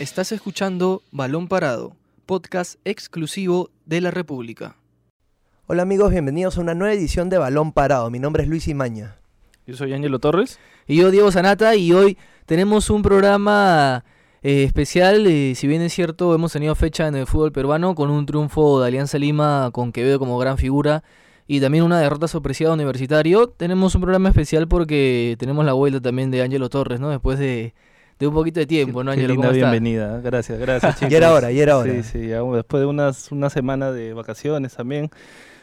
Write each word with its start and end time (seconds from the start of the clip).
Estás 0.00 0.32
escuchando 0.32 1.02
Balón 1.12 1.46
Parado, 1.46 1.94
podcast 2.24 2.80
exclusivo 2.86 3.68
de 3.84 4.00
la 4.00 4.10
República. 4.10 4.76
Hola 5.66 5.82
amigos, 5.82 6.10
bienvenidos 6.10 6.56
a 6.56 6.62
una 6.62 6.72
nueva 6.72 6.94
edición 6.94 7.28
de 7.28 7.36
Balón 7.36 7.72
Parado. 7.72 8.08
Mi 8.08 8.18
nombre 8.18 8.42
es 8.42 8.48
Luis 8.48 8.66
Imaña. 8.66 9.18
Yo 9.66 9.76
soy 9.76 9.92
Ángelo 9.92 10.18
Torres. 10.18 10.58
Y 10.86 10.96
yo, 10.96 11.10
Diego 11.10 11.30
Sanata, 11.30 11.76
y 11.76 11.92
hoy 11.92 12.16
tenemos 12.46 12.88
un 12.88 13.02
programa 13.02 14.06
eh, 14.42 14.64
especial. 14.64 15.26
eh, 15.26 15.52
si 15.54 15.66
bien 15.66 15.82
es 15.82 15.92
cierto, 15.92 16.34
hemos 16.34 16.54
tenido 16.54 16.74
fecha 16.74 17.06
en 17.06 17.16
el 17.16 17.26
fútbol 17.26 17.52
peruano 17.52 17.94
con 17.94 18.08
un 18.08 18.24
triunfo 18.24 18.80
de 18.80 18.88
Alianza 18.88 19.18
Lima 19.18 19.68
con 19.70 19.92
Quevedo 19.92 20.18
como 20.18 20.38
gran 20.38 20.56
figura 20.56 21.04
y 21.46 21.60
también 21.60 21.84
una 21.84 22.00
derrota 22.00 22.26
sorpresiva 22.26 22.70
de 22.70 22.74
Universitario. 22.76 23.48
Tenemos 23.48 23.94
un 23.94 24.00
programa 24.00 24.30
especial 24.30 24.66
porque 24.66 25.36
tenemos 25.38 25.62
la 25.66 25.74
vuelta 25.74 26.00
también 26.00 26.30
de 26.30 26.40
Ángelo 26.40 26.70
Torres, 26.70 27.00
¿no? 27.00 27.10
Después 27.10 27.38
de, 27.38 27.74
de 28.20 28.26
un 28.26 28.34
poquito 28.34 28.60
de 28.60 28.66
tiempo, 28.66 29.02
¿no, 29.02 29.10
Ángelo? 29.10 29.34
¿Cómo 29.34 29.44
está? 29.48 29.56
bienvenida. 29.56 30.20
Gracias, 30.20 30.58
gracias, 30.58 30.94
chicos. 30.98 31.10
Ya 31.10 31.16
era 31.16 31.32
hora, 31.32 31.50
ya 31.50 31.62
era 31.62 31.78
hora. 31.78 31.90
Sí, 31.90 32.02
sí, 32.02 32.18
después 32.28 32.80
de 32.80 32.86
unas, 32.86 33.32
una 33.32 33.50
semana 33.50 33.90
de 33.90 34.12
vacaciones 34.14 34.74
también. 34.74 35.10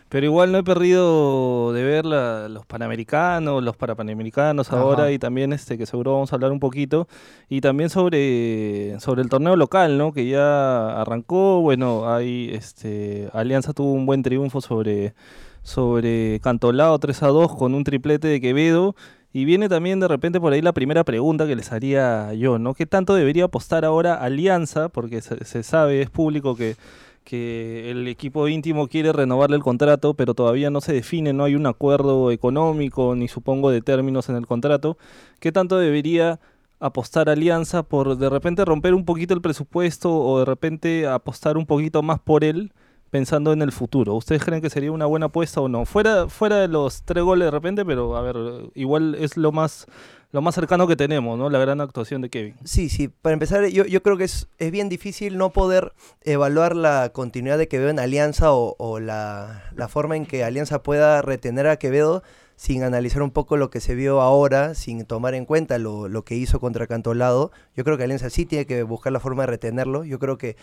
Pero 0.10 0.26
igual 0.26 0.54
no 0.54 0.58
he 0.58 0.64
perdido 0.64 1.74
de 1.74 1.84
ver 1.84 2.06
la- 2.06 2.48
los 2.48 2.66
panamericanos, 2.66 3.62
los 3.62 3.76
parapanamericanos 3.76 4.70
Ajá. 4.70 4.80
ahora 4.80 5.12
y 5.12 5.20
también 5.20 5.52
este 5.52 5.78
que 5.78 5.86
seguro 5.86 6.14
vamos 6.14 6.32
a 6.32 6.36
hablar 6.38 6.54
un 6.54 6.62
poquito 6.62 7.10
y 7.50 7.60
también 7.60 7.90
sobre 7.90 8.98
sobre 9.02 9.22
el 9.22 9.28
torneo 9.28 9.58
local, 9.58 9.98
¿no? 9.98 10.14
Que 10.14 10.26
ya 10.30 11.02
arrancó, 11.02 11.60
bueno, 11.60 12.10
hay 12.10 12.52
este 12.54 13.28
Alianza 13.34 13.74
tuvo 13.74 13.92
un 13.92 14.06
buen 14.06 14.24
triunfo 14.24 14.62
sobre 14.62 15.14
sobre 15.62 16.40
Cantolao 16.42 16.98
3 17.00 17.24
a 17.24 17.28
2 17.28 17.54
con 17.58 17.74
un 17.76 17.84
triplete 17.84 18.30
de 18.30 18.40
Quevedo 18.40 18.96
y 19.38 19.46
viene 19.46 19.70
también 19.70 20.00
de 20.00 20.08
repente 20.08 20.42
por 20.42 20.52
ahí 20.52 20.64
la 20.64 20.74
primera 20.74 21.04
pregunta 21.04 21.46
que 21.46 21.56
les 21.56 21.72
haría 21.72 22.34
yo, 22.34 22.58
¿no? 22.58 22.74
¿Qué 22.74 22.88
tanto 22.88 23.14
debería 23.14 23.44
apostar 23.44 23.86
ahora 23.86 24.16
Alianza? 24.16 24.90
Porque 24.90 25.22
se, 25.22 25.46
se 25.46 25.62
sabe, 25.62 26.02
es 26.02 26.10
público 26.10 26.56
que, 26.56 26.76
que 27.24 27.92
el 27.92 28.08
equipo 28.08 28.48
íntimo 28.48 28.88
quiere 28.88 29.14
renovarle 29.14 29.56
el 29.56 29.62
contrato, 29.62 30.16
pero 30.16 30.34
todavía 30.34 30.72
no 30.72 30.82
se 30.82 30.92
define, 30.92 31.34
no 31.34 31.44
hay 31.44 31.54
un 31.54 31.68
acuerdo 31.68 32.32
económico 32.32 33.14
ni 33.14 33.28
supongo 33.28 33.70
de 33.70 33.84
términos 33.84 34.28
en 34.28 34.38
el 34.38 34.48
contrato. 34.48 34.98
¿Qué 35.40 35.52
tanto 35.52 35.78
debería 35.78 36.40
apostar 36.80 37.30
Alianza 37.30 37.84
por 37.84 38.18
de 38.18 38.32
repente 38.32 38.66
romper 38.66 38.96
un 38.96 39.06
poquito 39.06 39.36
el 39.36 39.42
presupuesto 39.42 40.18
o 40.18 40.40
de 40.40 40.46
repente 40.46 41.06
apostar 41.06 41.58
un 41.58 41.68
poquito 41.68 42.02
más 42.02 42.20
por 42.20 42.44
él? 42.44 42.72
Pensando 43.10 43.54
en 43.54 43.62
el 43.62 43.72
futuro. 43.72 44.16
¿Ustedes 44.16 44.44
creen 44.44 44.62
que 44.62 44.70
sería 44.70 44.92
una 44.92 45.06
buena 45.06 45.28
apuesta 45.28 45.62
o 45.62 45.70
no? 45.70 45.86
Fuera, 45.86 46.28
fuera 46.28 46.58
de 46.58 46.68
los 46.68 47.04
tres 47.04 47.24
goles 47.24 47.46
de 47.46 47.52
repente, 47.52 47.86
pero 47.86 48.16
a 48.18 48.22
ver, 48.22 48.36
igual 48.76 49.16
es 49.16 49.38
lo 49.38 49.52
más, 49.52 49.88
lo 50.32 50.42
más 50.42 50.56
cercano 50.56 50.88
que 50.88 50.96
tenemos, 50.96 51.38
¿no? 51.38 51.50
La 51.50 51.60
gran 51.60 51.82
actuación 51.82 52.22
de 52.22 52.30
Kevin. 52.30 52.56
Sí, 52.64 52.90
sí, 52.90 53.08
para 53.08 53.34
empezar, 53.34 53.66
yo, 53.68 53.86
yo 53.86 54.04
creo 54.04 54.18
que 54.18 54.26
es, 54.26 54.48
es 54.58 54.72
bien 54.72 54.90
difícil 54.90 55.38
no 55.38 55.52
poder 55.52 55.94
evaluar 56.24 56.76
la 56.76 57.12
continuidad 57.14 57.58
de 57.58 57.68
Quevedo 57.68 57.90
en 57.90 58.00
Alianza 58.00 58.52
o, 58.52 59.00
la, 59.00 59.64
la 59.76 59.88
forma 59.88 60.16
en 60.16 60.26
que 60.26 60.44
Alianza 60.44 60.84
pueda 60.84 61.22
retener 61.22 61.68
a 61.68 61.78
Quevedo 61.78 62.24
sin 62.56 62.84
analizar 62.84 63.22
un 63.22 63.30
poco 63.30 63.56
lo 63.56 63.70
que 63.70 63.80
se 63.80 63.94
vio 63.94 64.20
ahora, 64.20 64.74
sin 64.74 65.06
tomar 65.06 65.36
en 65.36 65.46
cuenta 65.46 65.78
lo, 65.78 66.08
lo 66.08 66.26
que 66.26 66.36
hizo 66.36 66.60
contra 66.60 66.88
Cantolado. 66.88 67.52
Yo 67.76 67.84
creo 67.84 67.98
que 67.98 68.04
Alianza 68.04 68.32
sí 68.32 68.48
tiene 68.48 68.66
que 68.66 68.82
buscar 68.82 69.14
la 69.14 69.20
forma 69.20 69.44
de 69.44 69.48
retenerlo. 69.48 70.04
Yo 70.04 70.18
creo 70.18 70.40
que 70.40 70.58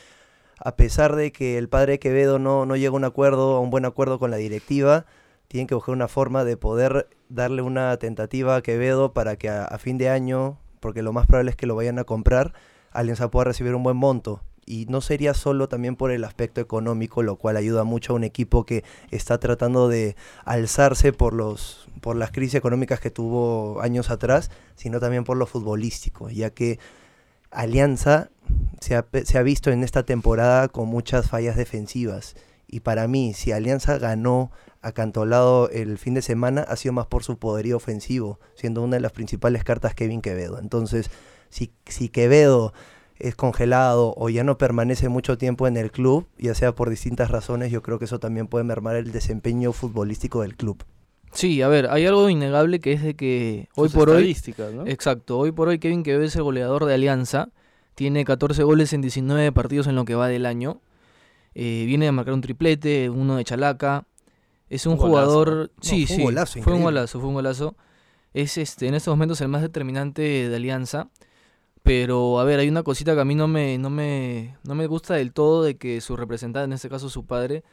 a 0.59 0.77
pesar 0.77 1.17
de 1.17 1.33
que 1.33 1.59
el 1.59 1.69
padre 1.69 1.99
Quevedo 1.99 2.39
no, 2.39 2.67
no 2.67 2.77
llega 2.77 2.93
a 2.93 2.97
un 2.97 3.05
acuerdo, 3.05 3.57
a 3.57 3.61
un 3.61 3.71
buen 3.71 3.85
acuerdo 3.85 4.19
con 4.19 4.31
la 4.31 4.37
directiva, 4.37 5.07
tienen 5.49 5.67
que 5.67 5.75
buscar 5.75 5.95
una 5.95 6.09
forma 6.09 6.45
de 6.45 6.57
poder 6.57 7.09
darle 7.29 7.63
una 7.63 7.97
tentativa 7.99 8.57
a 8.57 8.63
Quevedo 8.63 9.13
para 9.13 9.37
que 9.37 9.49
a, 9.49 9.65
a 9.65 9.79
fin 9.79 9.99
de 9.99 10.09
año, 10.09 10.59
porque 10.81 11.03
lo 11.03 11.13
más 11.13 11.27
probable 11.27 11.51
es 11.51 11.57
que 11.57 11.67
lo 11.67 11.77
vayan 11.77 11.99
a 11.99 12.05
comprar, 12.05 12.55
Alianza 12.93 13.31
pueda 13.31 13.45
recibir 13.45 13.75
un 13.75 13.83
buen 13.83 13.97
monto. 13.97 14.41
Y 14.67 14.87
no 14.89 15.03
sería 15.03 15.35
solo 15.35 15.69
también 15.69 15.95
por 15.95 16.11
el 16.11 16.25
aspecto 16.25 16.61
económico, 16.61 17.23
lo 17.23 17.37
cual 17.37 17.59
ayuda 17.59 17.85
mucho 17.85 18.13
a 18.15 18.17
un 18.17 18.25
equipo 18.25 18.65
que 18.65 18.83
está 19.11 19.39
tratando 19.39 19.89
de 19.89 20.17
alzarse 20.45 21.13
por, 21.13 21.35
los, 21.35 21.87
por 22.01 22.17
las 22.17 22.31
crisis 22.31 22.55
económicas 22.55 22.99
que 22.99 23.11
tuvo 23.11 23.83
años 23.83 24.11
atrás, 24.11 24.51
sino 24.75 25.01
también 25.01 25.25
por 25.25 25.37
lo 25.37 25.47
futbolístico, 25.47 26.31
ya 26.31 26.51
que 26.51 26.79
Alianza 27.55 28.31
se 28.81 28.97
ha, 28.97 29.07
se 29.25 29.39
ha 29.39 29.43
visto 29.43 29.71
en 29.71 29.83
esta 29.83 30.05
temporada 30.05 30.69
con 30.69 30.89
muchas 30.89 31.29
fallas 31.29 31.57
defensivas. 31.57 32.37
Y 32.67 32.81
para 32.81 33.09
mí, 33.09 33.35
si 33.35 33.53
Alianza 33.53 33.99
ganó 33.99 34.51
acantolado 34.83 35.71
el 35.71 35.97
fin 35.97 36.15
de 36.15 36.23
semana, 36.23 36.63
ha 36.63 36.77
sido 36.77 36.93
más 36.93 37.07
por 37.07 37.25
su 37.25 37.39
poderío 37.39 37.77
ofensivo, 37.77 38.39
siendo 38.55 38.83
una 38.83 38.97
de 38.97 39.01
las 39.01 39.13
principales 39.13 39.65
cartas 39.65 39.95
Kevin 39.95 40.21
Quevedo. 40.21 40.59
Entonces, 40.59 41.11
si, 41.49 41.73
si 41.87 42.09
Quevedo 42.09 42.75
es 43.19 43.35
congelado 43.35 44.13
o 44.17 44.29
ya 44.29 44.45
no 44.45 44.59
permanece 44.59 45.09
mucho 45.09 45.39
tiempo 45.39 45.67
en 45.67 45.77
el 45.77 45.91
club, 45.91 46.27
ya 46.37 46.55
sea 46.55 46.75
por 46.75 46.91
distintas 46.91 47.31
razones, 47.31 47.71
yo 47.71 47.83
creo 47.83 47.99
que 47.99 48.05
eso 48.05 48.19
también 48.19 48.47
puede 48.47 48.65
mermar 48.65 48.97
el 48.97 49.13
desempeño 49.13 49.73
futbolístico 49.73 50.43
del 50.43 50.57
club. 50.57 50.85
Sí, 51.35 51.61
a 51.63 51.69
ver, 51.69 51.89
hay 51.91 52.07
algo 52.07 52.29
innegable 52.31 52.79
que 52.81 52.93
es 52.93 53.03
de 53.03 53.15
que 53.15 53.69
hoy 53.75 53.89
Sus 53.89 53.99
por 53.99 54.11
hoy 54.11 54.37
¿no? 54.73 54.87
Exacto, 54.87 55.39
hoy 55.39 55.51
por 55.51 55.69
hoy 55.69 55.81
Kevin 55.81 56.05
Quevedo 56.05 56.23
es 56.25 56.37
el 56.37 56.45
goleador 56.45 56.85
de 56.85 56.95
Alianza, 56.95 57.51
tiene 57.97 58.25
14 58.25 58.63
goles 58.63 58.93
en 58.93 59.01
19 59.01 59.51
partidos 59.53 59.89
en 59.89 59.97
lo 59.97 60.05
que 60.05 60.15
va 60.15 60.29
del 60.29 60.47
año, 60.47 60.81
eh, 61.55 61.85
viene 61.87 62.07
de 62.07 62.13
marcar 62.13 62.35
un 62.35 62.41
triplete, 62.41 63.11
uno 63.11 63.37
de 63.37 63.45
Chalaca, 63.45 64.07
es 64.71 64.87
un, 64.87 64.93
Un 64.93 64.99
jugador, 65.01 65.73
sí, 65.81 66.03
No, 66.03 66.07
fue 66.07 66.15
un 66.15 66.19
sí, 66.19 66.23
golazo, 66.23 66.63
fue 66.63 66.73
un 66.73 66.83
golazo, 66.83 67.21
fue 67.21 67.29
un 67.29 67.35
golazo, 67.35 67.77
es 68.33 68.57
este 68.57 68.87
en 68.87 68.95
estos 68.95 69.13
momentos 69.13 69.41
el 69.41 69.49
más 69.49 69.63
determinante 69.63 70.49
de 70.49 70.57
Alianza, 70.57 71.09
pero 71.83 72.39
a 72.39 72.45
ver, 72.45 72.61
hay 72.61 72.69
una 72.69 72.85
cosita 72.85 73.15
que 73.15 73.21
a 73.21 73.25
mí 73.25 73.35
no 73.35 73.49
me, 73.49 73.77
no 73.79 73.91
me, 73.91 74.57
no 74.63 74.77
me 74.77 74.87
gusta 74.87 75.15
del 75.15 75.33
todo 75.33 75.65
de 75.65 75.77
que 75.79 76.01
su 76.01 76.17
representante, 76.17 76.65
en 76.65 76.73
este 76.73 76.89
caso 76.89 77.11
su 77.11 77.27
padre, 77.27 77.65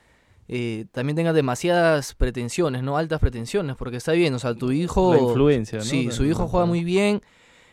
eh, 0.53 0.84
también 0.91 1.16
tenga 1.16 1.31
demasiadas 1.31 2.13
pretensiones, 2.13 2.84
¿no? 2.84 2.97
Altas 2.97 3.22
pretensiones, 3.22 3.78
porque 3.78 3.95
está 3.95 4.12
bien, 4.12 4.34
o 4.34 4.39
sea, 4.39 4.53
tu 4.53 4.73
hijo... 4.73 5.13
La 5.13 5.22
influencia, 5.22 5.79
¿no? 5.79 5.85
Sí, 5.85 6.12
su 6.12 6.25
hijo 6.25 6.45
juega 6.50 6.66
muy 6.66 6.84
bien. 6.84 7.22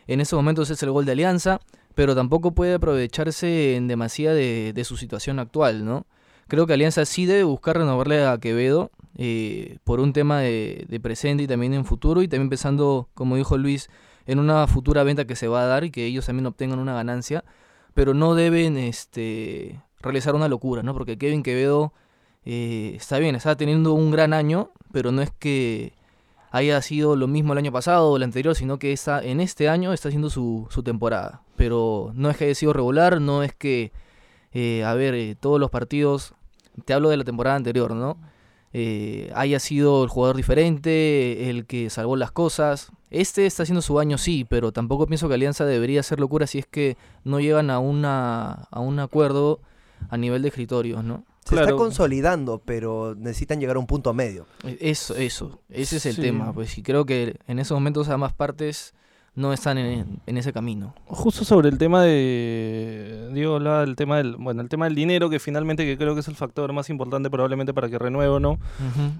En 0.07 0.21
estos 0.21 0.37
momentos 0.37 0.69
es 0.69 0.81
el 0.81 0.89
gol 0.91 1.03
de 1.03 1.11
Alianza, 1.11 1.59
pero 1.93 2.15
tampoco 2.15 2.51
puede 2.51 2.75
aprovecharse 2.75 3.75
en 3.75 3.89
demasía 3.89 4.31
de, 4.33 4.71
de 4.73 4.83
su 4.85 4.95
situación 4.95 5.39
actual, 5.39 5.83
¿no? 5.83 6.05
Creo 6.47 6.67
que 6.67 6.71
Alianza 6.71 7.03
sí 7.03 7.25
debe 7.25 7.43
buscar 7.43 7.77
renovarle 7.77 8.25
a 8.25 8.37
Quevedo 8.37 8.91
eh, 9.17 9.79
por 9.83 9.99
un 9.99 10.13
tema 10.13 10.39
de, 10.39 10.85
de 10.87 10.99
presente 11.01 11.43
y 11.43 11.47
también 11.47 11.73
en 11.73 11.83
futuro, 11.83 12.21
y 12.21 12.29
también 12.29 12.47
pensando, 12.47 13.09
como 13.13 13.35
dijo 13.35 13.57
Luis, 13.57 13.89
en 14.25 14.39
una 14.39 14.65
futura 14.67 15.03
venta 15.03 15.25
que 15.25 15.35
se 15.35 15.49
va 15.49 15.63
a 15.63 15.65
dar 15.65 15.83
y 15.83 15.91
que 15.91 16.05
ellos 16.05 16.27
también 16.27 16.45
obtengan 16.45 16.79
una 16.79 16.93
ganancia, 16.93 17.43
pero 17.93 18.13
no 18.13 18.35
deben 18.35 18.77
este, 18.77 19.81
realizar 19.99 20.33
una 20.33 20.47
locura, 20.47 20.81
¿no? 20.81 20.93
Porque 20.93 21.17
Kevin 21.17 21.43
Quevedo 21.43 21.91
eh, 22.51 22.95
está 22.95 23.19
bien, 23.19 23.35
está 23.35 23.55
teniendo 23.55 23.93
un 23.93 24.09
gran 24.09 24.33
año, 24.33 24.71
pero 24.91 25.11
no 25.11 25.21
es 25.21 25.29
que 25.29 25.93
haya 26.49 26.81
sido 26.81 27.15
lo 27.15 27.27
mismo 27.27 27.53
el 27.53 27.59
año 27.59 27.71
pasado 27.71 28.09
o 28.09 28.17
el 28.17 28.23
anterior, 28.23 28.55
sino 28.55 28.79
que 28.79 28.91
está, 28.91 29.23
en 29.23 29.39
este 29.39 29.69
año 29.69 29.93
está 29.93 30.07
haciendo 30.07 30.31
su, 30.31 30.67
su 30.71 30.81
temporada. 30.81 31.43
Pero 31.57 32.11
no 32.15 32.27
es 32.31 32.37
que 32.37 32.45
haya 32.45 32.55
sido 32.55 32.73
regular, 32.73 33.21
no 33.21 33.43
es 33.43 33.53
que, 33.53 33.91
eh, 34.51 34.83
a 34.83 34.95
ver, 34.95 35.13
eh, 35.13 35.35
todos 35.39 35.59
los 35.59 35.69
partidos, 35.69 36.33
te 36.85 36.93
hablo 36.93 37.09
de 37.09 37.17
la 37.17 37.23
temporada 37.23 37.55
anterior, 37.55 37.93
¿no? 37.93 38.17
Eh, 38.73 39.31
haya 39.35 39.59
sido 39.59 40.03
el 40.03 40.09
jugador 40.09 40.35
diferente, 40.35 41.51
el 41.51 41.67
que 41.67 41.91
salvó 41.91 42.15
las 42.15 42.31
cosas. 42.31 42.91
Este 43.11 43.45
está 43.45 43.61
haciendo 43.61 43.83
su 43.83 43.99
año, 43.99 44.17
sí, 44.17 44.43
pero 44.49 44.71
tampoco 44.71 45.05
pienso 45.05 45.27
que 45.27 45.35
Alianza 45.35 45.65
debería 45.65 45.99
hacer 45.99 46.19
locura 46.19 46.47
si 46.47 46.57
es 46.57 46.65
que 46.65 46.97
no 47.23 47.39
llegan 47.39 47.69
a, 47.69 47.77
una, 47.77 48.67
a 48.71 48.79
un 48.79 48.99
acuerdo 48.99 49.59
a 50.09 50.17
nivel 50.17 50.41
de 50.41 50.47
escritorios, 50.47 51.03
¿no? 51.03 51.25
Se 51.45 51.55
está 51.55 51.73
consolidando, 51.75 52.61
pero 52.63 53.15
necesitan 53.17 53.59
llegar 53.59 53.75
a 53.75 53.79
un 53.79 53.87
punto 53.87 54.13
medio. 54.13 54.45
E- 54.63 54.77
Eso, 54.81 55.15
eso, 55.15 55.61
ese 55.69 55.97
es 55.97 56.05
el 56.05 56.15
Sí. 56.15 56.21
tema, 56.21 56.53
pues 56.53 56.77
y 56.77 56.83
creo 56.83 57.05
que 57.05 57.37
en 57.47 57.59
esos 57.59 57.75
momentos 57.75 58.07
ambas 58.09 58.33
partes 58.33 58.93
no 59.35 59.53
están 59.53 59.77
en, 59.77 60.19
en 60.25 60.37
ese 60.37 60.51
camino. 60.51 60.93
Justo 61.05 61.45
sobre 61.45 61.69
el 61.69 61.77
tema 61.77 62.03
de 62.03 63.29
Diego 63.33 63.55
hablaba 63.55 63.81
del 63.81 63.95
tema 63.95 64.17
del 64.17 64.35
bueno 64.35 64.61
el 64.61 64.69
tema 64.69 64.85
del 64.85 64.95
dinero 64.95 65.29
que 65.29 65.39
finalmente 65.39 65.85
que 65.85 65.97
creo 65.97 66.13
que 66.13 66.21
es 66.21 66.27
el 66.27 66.35
factor 66.35 66.73
más 66.73 66.89
importante 66.89 67.29
probablemente 67.29 67.73
para 67.73 67.89
que 67.89 67.97
renueve 67.97 68.33
o 68.33 68.39
no 68.39 68.59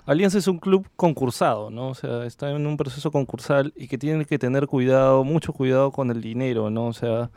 Alianza 0.06 0.38
es 0.40 0.48
un 0.48 0.58
club 0.60 0.88
concursado, 0.96 1.70
¿no? 1.70 1.90
O 1.90 1.96
sea, 1.96 2.26
está 2.26 2.50
en 2.52 2.66
un 2.68 2.76
proceso 2.76 3.12
concursal 3.12 3.74
y 3.78 3.88
que 3.88 3.98
tiene 3.98 4.26
que 4.26 4.38
tener 4.40 4.68
cuidado, 4.68 5.24
mucho 5.24 5.54
cuidado 5.54 5.92
con 5.92 6.12
el 6.12 6.22
dinero, 6.22 6.70
¿no? 6.70 6.88
O 6.88 6.94
sea, 6.94 7.30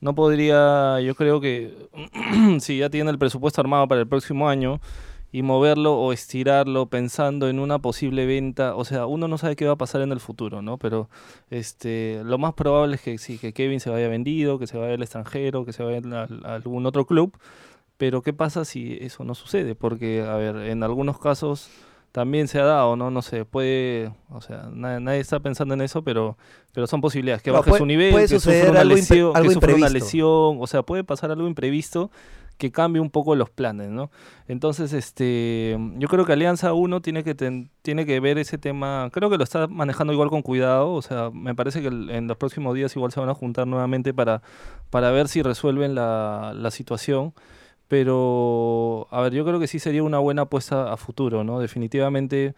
no 0.00 0.14
podría, 0.14 1.00
yo 1.00 1.14
creo 1.14 1.40
que 1.40 1.88
si 2.60 2.78
ya 2.78 2.90
tiene 2.90 3.10
el 3.10 3.18
presupuesto 3.18 3.60
armado 3.60 3.88
para 3.88 4.00
el 4.00 4.06
próximo 4.08 4.48
año 4.48 4.80
y 5.30 5.42
moverlo 5.42 5.94
o 5.98 6.12
estirarlo 6.12 6.86
pensando 6.86 7.48
en 7.48 7.58
una 7.58 7.78
posible 7.80 8.24
venta, 8.24 8.74
o 8.74 8.84
sea, 8.84 9.04
uno 9.06 9.28
no 9.28 9.36
sabe 9.36 9.56
qué 9.56 9.66
va 9.66 9.72
a 9.72 9.76
pasar 9.76 10.00
en 10.00 10.10
el 10.12 10.20
futuro, 10.20 10.62
¿no? 10.62 10.78
Pero 10.78 11.10
este, 11.50 12.22
lo 12.24 12.38
más 12.38 12.54
probable 12.54 12.94
es 12.96 13.02
que 13.02 13.18
sí, 13.18 13.36
que 13.38 13.52
Kevin 13.52 13.80
se 13.80 13.90
vaya 13.90 14.08
vendido, 14.08 14.58
que 14.58 14.66
se 14.66 14.78
vaya 14.78 14.94
al 14.94 15.02
extranjero, 15.02 15.64
que 15.66 15.72
se 15.74 15.82
vaya 15.82 15.98
al- 15.98 16.42
a 16.46 16.54
algún 16.54 16.86
otro 16.86 17.04
club. 17.06 17.36
Pero 17.98 18.22
¿qué 18.22 18.32
pasa 18.32 18.64
si 18.64 18.96
eso 19.00 19.24
no 19.24 19.34
sucede? 19.34 19.74
Porque, 19.74 20.22
a 20.22 20.36
ver, 20.36 20.56
en 20.56 20.82
algunos 20.82 21.18
casos 21.18 21.68
también 22.18 22.48
se 22.48 22.58
ha 22.58 22.64
dado, 22.64 22.96
¿no? 22.96 23.10
No 23.12 23.22
sé, 23.22 23.44
puede, 23.44 24.12
o 24.30 24.40
sea, 24.40 24.68
nadie, 24.72 24.98
nadie 25.00 25.20
está 25.20 25.38
pensando 25.38 25.74
en 25.74 25.82
eso, 25.82 26.02
pero, 26.02 26.36
pero 26.72 26.88
son 26.88 27.00
posibilidades, 27.00 27.42
que 27.44 27.50
No, 27.50 27.58
baje 27.58 27.70
puede- 27.70 27.78
su 27.78 27.86
nivel, 27.86 28.10
puede 28.10 28.24
que 28.26 28.40
sufra 28.40 28.52
suceder 28.52 28.70
una 28.70 28.80
algo 28.80 28.94
lesión, 28.96 29.36
algo 29.36 29.48
que 29.48 29.54
sufra 29.54 29.68
una 29.74 29.86
imprevisto. 29.86 30.04
lesión, 30.06 30.56
o 30.60 30.66
sea, 30.66 30.82
puede 30.82 31.04
pasar 31.04 31.30
algo 31.30 31.46
imprevisto 31.46 32.10
que 32.56 32.72
cambie 32.72 33.00
un 33.00 33.10
poco 33.10 33.36
los 33.36 33.50
planes, 33.50 33.88
¿no? 33.90 34.10
Entonces, 34.48 34.92
este, 34.92 35.78
yo 35.98 36.08
creo 36.08 36.24
que 36.26 36.32
Alianza 36.32 36.72
1 36.72 37.00
tiene 37.00 37.22
que 37.22 37.36
ten- 37.36 37.70
tiene 37.82 38.04
que 38.04 38.18
ver 38.18 38.36
ese 38.36 38.58
tema, 38.58 39.10
creo 39.12 39.30
que 39.30 39.38
lo 39.38 39.44
está 39.44 39.68
manejando 39.68 40.12
igual 40.12 40.28
con 40.28 40.42
cuidado, 40.42 40.92
o 40.92 41.00
sea, 41.02 41.30
me 41.32 41.54
parece 41.54 41.80
que 41.82 41.86
en 41.86 42.26
los 42.26 42.36
próximos 42.36 42.74
días 42.74 42.96
igual 42.96 43.12
se 43.12 43.20
van 43.20 43.28
a 43.28 43.34
juntar 43.34 43.68
nuevamente 43.68 44.12
para, 44.12 44.42
para 44.90 45.12
ver 45.12 45.28
si 45.28 45.40
resuelven 45.42 45.94
la, 45.94 46.52
la 46.56 46.72
situación. 46.72 47.32
Pero, 47.88 49.06
a 49.10 49.22
ver, 49.22 49.32
yo 49.32 49.44
creo 49.44 49.58
que 49.60 49.66
sí 49.66 49.78
sería 49.78 50.02
una 50.02 50.18
buena 50.18 50.42
apuesta 50.42 50.92
a 50.92 50.96
futuro, 50.98 51.42
¿no? 51.44 51.58
Definitivamente, 51.60 52.54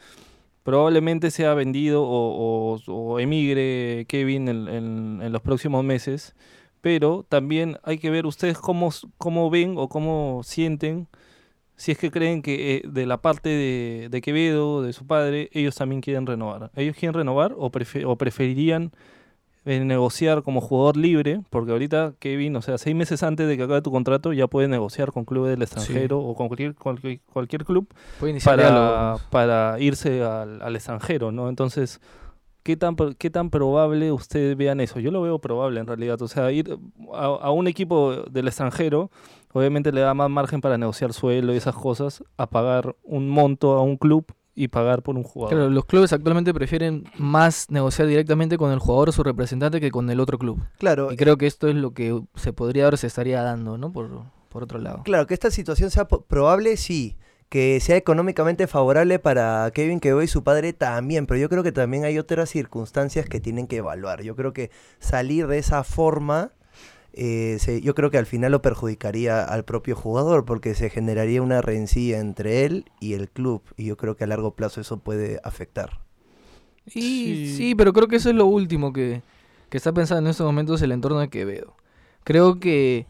probablemente 0.64 1.30
sea 1.30 1.54
vendido 1.54 2.02
o, 2.04 2.74
o- 2.76 2.92
o 2.92 3.20
emigre 3.20 4.06
Kevin 4.08 4.48
en, 4.48 4.68
en- 4.68 5.32
los 5.32 5.42
próximos 5.42 5.84
meses, 5.84 6.34
pero 6.80 7.24
también 7.28 7.78
hay 7.84 7.98
que 7.98 8.10
ver 8.10 8.26
ustedes 8.26 8.58
cómo, 8.58 8.90
cómo 9.18 9.50
ven 9.50 9.74
o 9.78 9.88
cómo 9.88 10.42
sienten, 10.44 11.08
si 11.76 11.92
es 11.92 11.98
que 11.98 12.10
creen 12.10 12.42
que 12.42 12.76
eh, 12.76 12.82
de 12.86 13.06
la 13.06 13.22
parte 13.22 13.48
de, 13.48 14.20
Quevedo, 14.22 14.82
de 14.82 14.92
su 14.92 15.06
padre, 15.06 15.48
ellos 15.52 15.74
también 15.76 16.00
quieren 16.02 16.26
renovar. 16.26 16.70
¿Ellos 16.76 16.96
quieren 16.96 17.14
renovar 17.14 17.54
o, 17.56 17.70
prefe- 17.70 18.04
o 18.06 18.16
preferirían 18.16 18.92
eh, 19.66 19.80
negociar 19.80 20.42
como 20.42 20.60
jugador 20.60 20.96
libre? 20.96 21.42
Porque 21.50 21.72
ahorita 21.72 22.14
Kevin, 22.18 22.56
o 22.56 22.62
sea, 22.62 22.78
seis 22.78 22.96
meses 22.96 23.22
antes 23.22 23.46
de 23.46 23.56
que 23.56 23.64
acabe 23.64 23.82
tu 23.82 23.90
contrato, 23.90 24.32
ya 24.32 24.46
puede 24.46 24.68
negociar 24.68 25.12
con 25.12 25.24
clubes 25.24 25.50
del 25.50 25.62
extranjero 25.62 26.18
o 26.20 26.34
con 26.34 26.48
cualquier, 26.48 26.74
cualquier, 26.74 27.20
cualquier 27.32 27.64
club 27.64 27.86
para, 28.44 29.16
para 29.30 29.80
irse 29.80 30.22
al, 30.22 30.62
al 30.62 30.76
extranjero, 30.76 31.30
¿no? 31.30 31.48
Entonces, 31.48 32.00
¿qué 32.62 32.76
tan, 32.76 32.96
¿qué 33.18 33.30
tan 33.30 33.50
probable 33.50 34.12
ustedes 34.12 34.56
vean 34.56 34.80
eso? 34.80 34.98
Yo 35.00 35.10
lo 35.10 35.22
veo 35.22 35.38
probable 35.38 35.80
en 35.80 35.86
realidad. 35.86 36.20
O 36.22 36.28
sea, 36.28 36.50
ir 36.52 36.78
a, 37.12 37.24
a 37.26 37.50
un 37.50 37.68
equipo 37.68 38.14
del 38.30 38.48
extranjero, 38.48 39.10
obviamente 39.52 39.92
le 39.92 40.00
da 40.00 40.14
más 40.14 40.30
margen 40.30 40.60
para 40.60 40.78
negociar 40.78 41.12
suelo 41.12 41.52
y 41.52 41.56
esas 41.56 41.74
cosas, 41.74 42.24
a 42.36 42.46
pagar 42.48 42.96
un 43.02 43.28
monto 43.28 43.72
a 43.72 43.82
un 43.82 43.96
club 43.96 44.24
y 44.54 44.68
pagar 44.68 45.02
por 45.02 45.16
un 45.16 45.22
jugador. 45.22 45.54
Claro, 45.56 45.70
los 45.70 45.84
clubes 45.84 46.12
actualmente 46.12 46.52
prefieren 46.52 47.04
más 47.16 47.70
negociar 47.70 48.08
directamente 48.08 48.58
con 48.58 48.72
el 48.72 48.78
jugador 48.78 49.08
o 49.08 49.12
su 49.12 49.22
representante 49.22 49.80
que 49.80 49.90
con 49.90 50.10
el 50.10 50.20
otro 50.20 50.38
club. 50.38 50.60
Claro, 50.78 51.12
Y 51.12 51.16
creo 51.16 51.36
que 51.38 51.46
esto 51.46 51.68
es 51.68 51.76
lo 51.76 51.92
que 51.92 52.20
se 52.34 52.52
podría 52.52 52.84
dar, 52.84 52.98
se 52.98 53.06
estaría 53.06 53.42
dando, 53.42 53.78
¿no? 53.78 53.92
Por, 53.92 54.10
por 54.48 54.62
otro 54.64 54.78
lado. 54.78 55.02
claro, 55.04 55.26
que 55.26 55.34
esta 55.34 55.50
situación 55.50 55.90
sea 55.90 56.06
probable, 56.08 56.76
sí. 56.76 57.16
Que 57.48 57.80
sea 57.80 57.96
económicamente 57.96 58.68
favorable 58.68 59.18
para 59.18 59.68
Kevin 59.74 59.98
Quevedo 59.98 60.22
y 60.22 60.28
su 60.28 60.44
padre 60.44 60.72
también, 60.72 61.26
pero 61.26 61.40
yo 61.40 61.48
creo 61.48 61.64
que 61.64 61.72
también 61.72 62.04
hay 62.04 62.16
otras 62.16 62.48
circunstancias 62.48 63.26
que 63.26 63.40
tienen 63.40 63.66
que 63.66 63.78
evaluar. 63.78 64.22
Yo 64.22 64.36
creo 64.36 64.52
que 64.52 64.70
salir 65.00 65.48
de 65.48 65.58
esa 65.58 65.82
forma, 65.82 66.52
eh, 67.12 67.56
se- 67.60 67.80
yo 67.80 67.94
creo 67.94 68.10
que 68.10 68.18
al 68.18 68.26
final 68.26 68.52
lo 68.52 68.62
perjudicaría 68.62 69.42
al 69.44 69.64
propio 69.64 69.96
jugador, 69.96 70.44
porque 70.44 70.74
se 70.74 70.90
generaría 70.90 71.42
una 71.42 71.60
rencilla 71.62 72.18
entre 72.18 72.64
él 72.64 72.84
y 73.00 73.14
el 73.14 73.28
club, 73.28 73.62
y 73.76 73.84
yo 73.86 73.96
creo 73.96 74.16
que 74.16 74.24
a 74.24 74.26
largo 74.26 74.54
plazo 74.54 74.80
eso 74.80 74.98
puede 74.98 75.40
afectar. 75.44 76.00
Y 76.86 76.90
Sí. 76.92 77.54
sí, 77.56 77.74
pero 77.74 77.92
creo 77.92 78.08
que 78.08 78.16
eso 78.16 78.30
es 78.30 78.36
lo 78.36 78.46
último 78.46 78.92
que, 78.92 79.22
que 79.68 79.76
está 79.76 79.92
pensando 79.92 80.28
en 80.28 80.30
estos 80.30 80.46
momentos 80.46 80.80
el 80.82 80.92
entorno 80.92 81.20
de 81.20 81.28
Quevedo. 81.28 81.76
Creo 82.24 82.58
que 82.58 83.06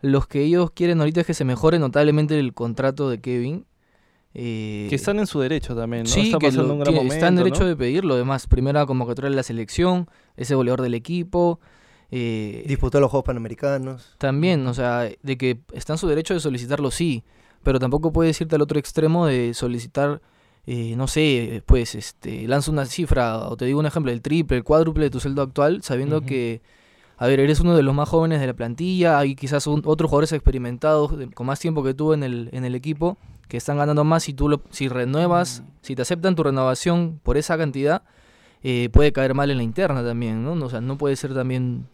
los 0.00 0.26
que 0.26 0.42
ellos 0.42 0.70
quieren 0.72 0.98
ahorita 1.00 1.20
es 1.20 1.26
que 1.26 1.34
se 1.34 1.44
mejore 1.44 1.78
notablemente 1.78 2.38
el 2.38 2.52
contrato 2.54 3.08
de 3.08 3.20
Kevin. 3.20 3.64
eh, 4.34 4.86
que 4.88 4.94
están 4.96 5.18
en 5.18 5.26
su 5.26 5.40
derecho 5.40 5.76
también, 5.76 6.04
¿no? 6.04 6.08
sí, 6.08 6.22
está 6.22 6.38
que 6.38 6.46
pasando 6.46 6.68
lo- 6.68 6.74
un 6.74 6.80
gran 6.80 6.94
momento, 6.94 7.14
está 7.14 7.28
en 7.28 7.36
derecho 7.36 7.60
¿no? 7.64 7.66
de 7.68 7.76
pedirlo. 7.76 8.14
Además, 8.14 8.46
primera 8.46 8.86
convocatoria 8.86 9.28
de 9.30 9.36
la 9.36 9.42
selección, 9.42 10.08
ese 10.36 10.54
goleador 10.54 10.80
del 10.80 10.94
equipo. 10.94 11.60
Eh, 12.12 12.62
Disputó 12.68 13.00
los 13.00 13.10
Juegos 13.10 13.24
Panamericanos. 13.26 14.14
También, 14.18 14.66
o 14.66 14.74
sea, 14.74 15.08
de 15.22 15.36
que 15.38 15.58
está 15.72 15.94
en 15.94 15.98
su 15.98 16.06
derecho 16.06 16.34
de 16.34 16.40
solicitarlo, 16.40 16.90
sí, 16.90 17.24
pero 17.62 17.78
tampoco 17.80 18.12
puede 18.12 18.30
irte 18.30 18.54
al 18.54 18.60
otro 18.62 18.78
extremo 18.78 19.26
de 19.26 19.54
solicitar, 19.54 20.20
eh, 20.66 20.94
no 20.96 21.06
sé, 21.08 21.62
pues, 21.66 21.94
este, 21.94 22.46
lanza 22.46 22.70
una 22.70 22.84
cifra, 22.86 23.38
o 23.48 23.56
te 23.56 23.64
digo 23.64 23.80
un 23.80 23.86
ejemplo, 23.86 24.12
el 24.12 24.20
triple, 24.20 24.58
el 24.58 24.62
cuádruple 24.64 25.04
de 25.04 25.10
tu 25.10 25.20
sueldo 25.20 25.42
actual, 25.42 25.82
sabiendo 25.82 26.20
que, 26.26 26.60
a 27.16 27.26
ver, 27.26 27.40
eres 27.40 27.60
uno 27.60 27.74
de 27.76 27.82
los 27.82 27.94
más 27.94 28.08
jóvenes 28.08 28.40
de 28.40 28.46
la 28.46 28.52
plantilla, 28.54 29.18
hay 29.18 29.34
quizás 29.34 29.66
un- 29.66 29.82
otros 29.84 30.08
jugadores 30.10 30.32
experimentados 30.32 31.12
con 31.34 31.46
más 31.46 31.60
tiempo 31.60 31.82
que 31.82 31.94
tú 31.94 32.12
en 32.12 32.22
el, 32.24 32.50
en 32.52 32.64
el 32.64 32.74
equipo, 32.74 33.16
que 33.48 33.56
están 33.56 33.76
ganando 33.78 34.04
más, 34.04 34.24
si 34.24 34.34
tú 34.34 34.48
lo, 34.48 34.60
si 34.70 34.88
renuevas, 34.88 35.62
si 35.82 35.94
te 35.94 36.02
aceptan 36.02 36.34
tu 36.34 36.42
renovación 36.42 37.20
por 37.22 37.36
esa 37.36 37.56
cantidad, 37.56 38.02
eh, 38.62 38.88
puede 38.92 39.12
caer 39.12 39.34
mal 39.34 39.50
en 39.50 39.56
la 39.58 39.62
interna 39.62 40.04
también, 40.04 40.44
¿no? 40.44 40.52
O 40.52 40.70
sea, 40.70 40.80
no 40.80 40.96
puede 40.98 41.16
ser 41.16 41.34
también, 41.34 41.86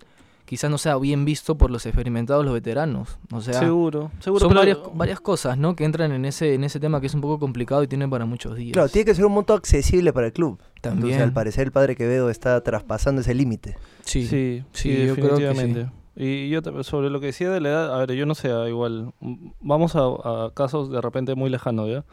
quizás 0.45 0.71
no 0.71 0.79
sea 0.79 0.97
bien 0.99 1.25
visto 1.25 1.57
por 1.57 1.71
los 1.71 1.85
experimentados, 1.87 2.45
los 2.45 2.55
veteranos. 2.55 3.19
O 3.33 3.41
sea, 3.41 3.55
seguro, 3.55 4.11
seguro. 4.21 4.41
son 4.41 4.49
pero- 4.51 4.61
varias, 4.61 4.79
varias 4.95 5.21
cosas, 5.21 5.57
¿no? 5.59 5.75
Que 5.77 5.85
entran 5.85 6.13
en 6.13 6.25
ese, 6.25 6.55
en 6.55 6.65
ese 6.65 6.79
tema 6.81 7.01
que 7.01 7.07
es 7.07 7.15
un 7.15 7.21
poco 7.21 7.39
complicado 7.39 7.83
y 7.83 7.89
tiene 7.89 8.09
para 8.09 8.25
muchos 8.27 8.57
días. 8.57 8.73
Claro, 8.73 8.89
tiene 8.89 9.05
que 9.07 9.15
ser 9.15 9.25
un 9.25 9.33
monto 9.33 9.55
accesible 9.55 10.13
para 10.13 10.27
el 10.27 10.33
club. 10.33 10.59
También. 10.81 11.05
Entonces, 11.07 11.23
al 11.23 11.33
parecer, 11.33 11.67
el 11.67 11.73
padre 11.73 11.97
Quevedo 11.97 12.31
está 12.31 12.61
traspasando 12.63 13.21
ese 13.23 13.35
límite. 13.35 13.77
Sí, 14.05 14.27
Sí, 14.27 14.63
sí, 14.73 14.91
sí, 14.95 15.07
yo 15.07 15.15
creo 15.15 15.31
que 15.31 15.37
sí. 15.37 15.43
definitivamente. 15.43 15.93
Y 16.21 16.49
yo 16.49 16.63
te- 16.63 16.83
sobre 16.83 17.11
lo 17.11 17.21
que 17.21 17.27
decía 17.27 17.49
de 17.51 17.61
la 17.61 17.69
edad, 17.69 17.95
a 17.95 17.99
ver, 18.05 18.13
yo 18.17 18.27
no 18.27 18.35
sé, 18.35 18.51
ah, 18.51 18.69
igual, 18.69 19.13
vamos 19.61 19.95
a, 19.95 20.01
a 20.01 20.51
casos 20.53 20.91
de 20.91 21.01
repente 21.01 21.35
muy 21.37 21.49
lejanos, 21.49 21.89
¿ya? 21.89 22.05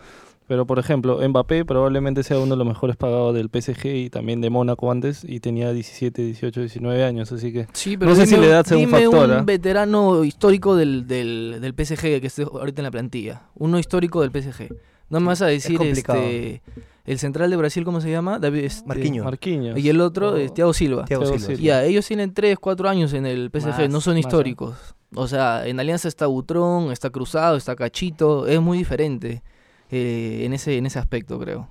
Pero 0.47 0.67
por 0.67 0.77
ejemplo, 0.77 1.19
Mbappé 1.27 1.65
probablemente 1.65 2.21
sea 2.21 2.37
uno 2.37 2.51
de 2.51 2.57
los 2.57 2.67
mejores 2.67 2.95
pagados 2.95 3.33
del 3.33 3.49
PSG 3.49 3.85
y 3.87 4.09
también 4.11 4.41
de 4.41 4.49
Mónaco 4.51 4.91
antes 4.91 5.23
y 5.27 5.39
tenía 5.39 5.73
17, 5.73 6.21
18, 6.21 6.59
19 6.59 7.03
años, 7.03 7.31
así 7.31 7.51
que 7.51 7.67
Sí, 7.73 7.97
No 7.97 8.13
sé 8.15 8.27
si 8.27 8.37
la 8.37 8.45
edad 8.45 8.65
sea 8.65 8.77
un 8.77 8.85
dime 8.85 9.01
factor, 9.01 9.31
¿ah? 9.31 9.41
veterano 9.43 10.23
histórico 10.23 10.75
del, 10.75 11.07
del, 11.07 11.57
del 11.61 11.73
PSG 11.73 12.21
que 12.21 12.27
esté 12.27 12.43
ahorita 12.43 12.81
en 12.81 12.83
la 12.83 12.91
plantilla. 12.91 13.43
Uno 13.55 13.79
histórico 13.79 14.21
del 14.21 14.29
PSG. 14.31 14.69
No 15.09 15.19
me 15.19 15.27
vas 15.27 15.41
a 15.41 15.47
decir 15.47 15.81
este 15.81 16.61
el 17.05 17.19
central 17.19 17.51
de 17.51 17.55
Brasil, 17.55 17.83
¿cómo 17.85 18.01
se 18.01 18.09
llama? 18.09 18.39
David, 18.39 18.63
este, 18.63 18.87
Marquinhos. 18.87 19.25
Marquinhos. 19.25 19.77
Y 19.79 19.89
el 19.89 20.01
otro 20.01 20.31
Oh. 20.31 20.37
es 20.37 20.53
Thiago 20.53 20.73
Silva. 20.73 21.05
Thiago 21.05 21.23
Thiago 21.23 21.37
Silva. 21.37 21.55
Silva. 21.55 21.61
Ya, 21.63 21.83
ellos 21.83 22.07
tienen 22.07 22.33
3, 22.33 22.57
4 22.59 22.89
años 22.89 23.13
en 23.13 23.27
el 23.27 23.51
PSG, 23.51 23.67
Más, 23.67 23.89
no 23.89 24.01
son 24.01 24.15
más, 24.15 24.21
históricos. 24.21 24.75
O 25.13 25.27
sea, 25.27 25.67
en 25.67 25.79
Alianza 25.79 26.07
está 26.07 26.25
Butrón, 26.25 26.91
está 26.91 27.11
Cruzado, 27.11 27.57
está 27.57 27.75
Cachito, 27.75 28.47
es 28.47 28.59
muy 28.59 28.77
diferente 28.79 29.43
eh, 29.91 30.41
en, 30.45 30.53
ese, 30.53 30.77
en 30.77 30.85
ese 30.85 30.99
aspecto, 30.99 31.39
creo. 31.39 31.67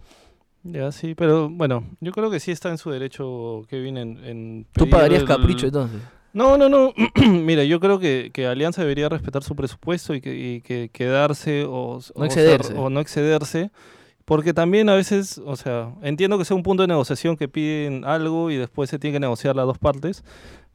Ya, 0.62 0.90
sí, 0.93 1.14
pero 1.14 1.49
bueno, 1.50 1.84
yo 2.00 2.12
creo 2.12 2.31
que 2.31 2.40
sí 2.40 2.50
está 2.50 2.70
en 2.70 2.78
su 2.78 2.90
derecho 2.90 3.62
Kevin 3.69 3.99
en... 3.99 4.25
en 4.25 4.66
¿Tú 4.72 4.88
pagarías 4.88 5.22
el- 5.22 5.28
capricho 5.28 5.66
entonces? 5.66 6.00
No, 6.32 6.56
no, 6.58 6.69
no. 6.69 6.93
Mira, 7.31 7.62
yo 7.64 7.78
creo 7.80 7.99
que, 7.99 8.30
que 8.33 8.47
Alianza 8.47 8.80
debería 8.83 9.09
respetar 9.09 9.42
su 9.44 9.54
presupuesto 9.54 10.14
y 10.14 10.21
que, 10.21 10.35
y 10.35 10.61
que 10.62 10.88
quedarse 10.92 11.64
o, 11.64 12.00
No 12.16 12.23
o 12.23 12.25
excederse. 12.25 12.68
ser- 12.68 12.76
o 12.78 12.90
no 12.90 13.00
excederse. 13.00 13.71
Porque 14.25 14.54
también 14.54 14.88
a 14.88 14.94
veces, 14.94 15.38
o 15.44 15.54
sea, 15.54 15.92
entiendo 16.02 16.38
que 16.38 16.47
sea 16.47 16.56
un 16.56 16.62
punto 16.62 16.83
de 16.83 16.87
negociación 16.88 17.37
que 17.37 17.47
piden 17.47 18.06
algo 18.06 18.50
y 18.50 18.56
después 18.56 18.88
se 18.88 18.99
tiene 18.99 19.16
que 19.16 19.21
negociar 19.21 19.54
las 19.54 19.66
dos 19.66 19.76
partes, 19.78 20.25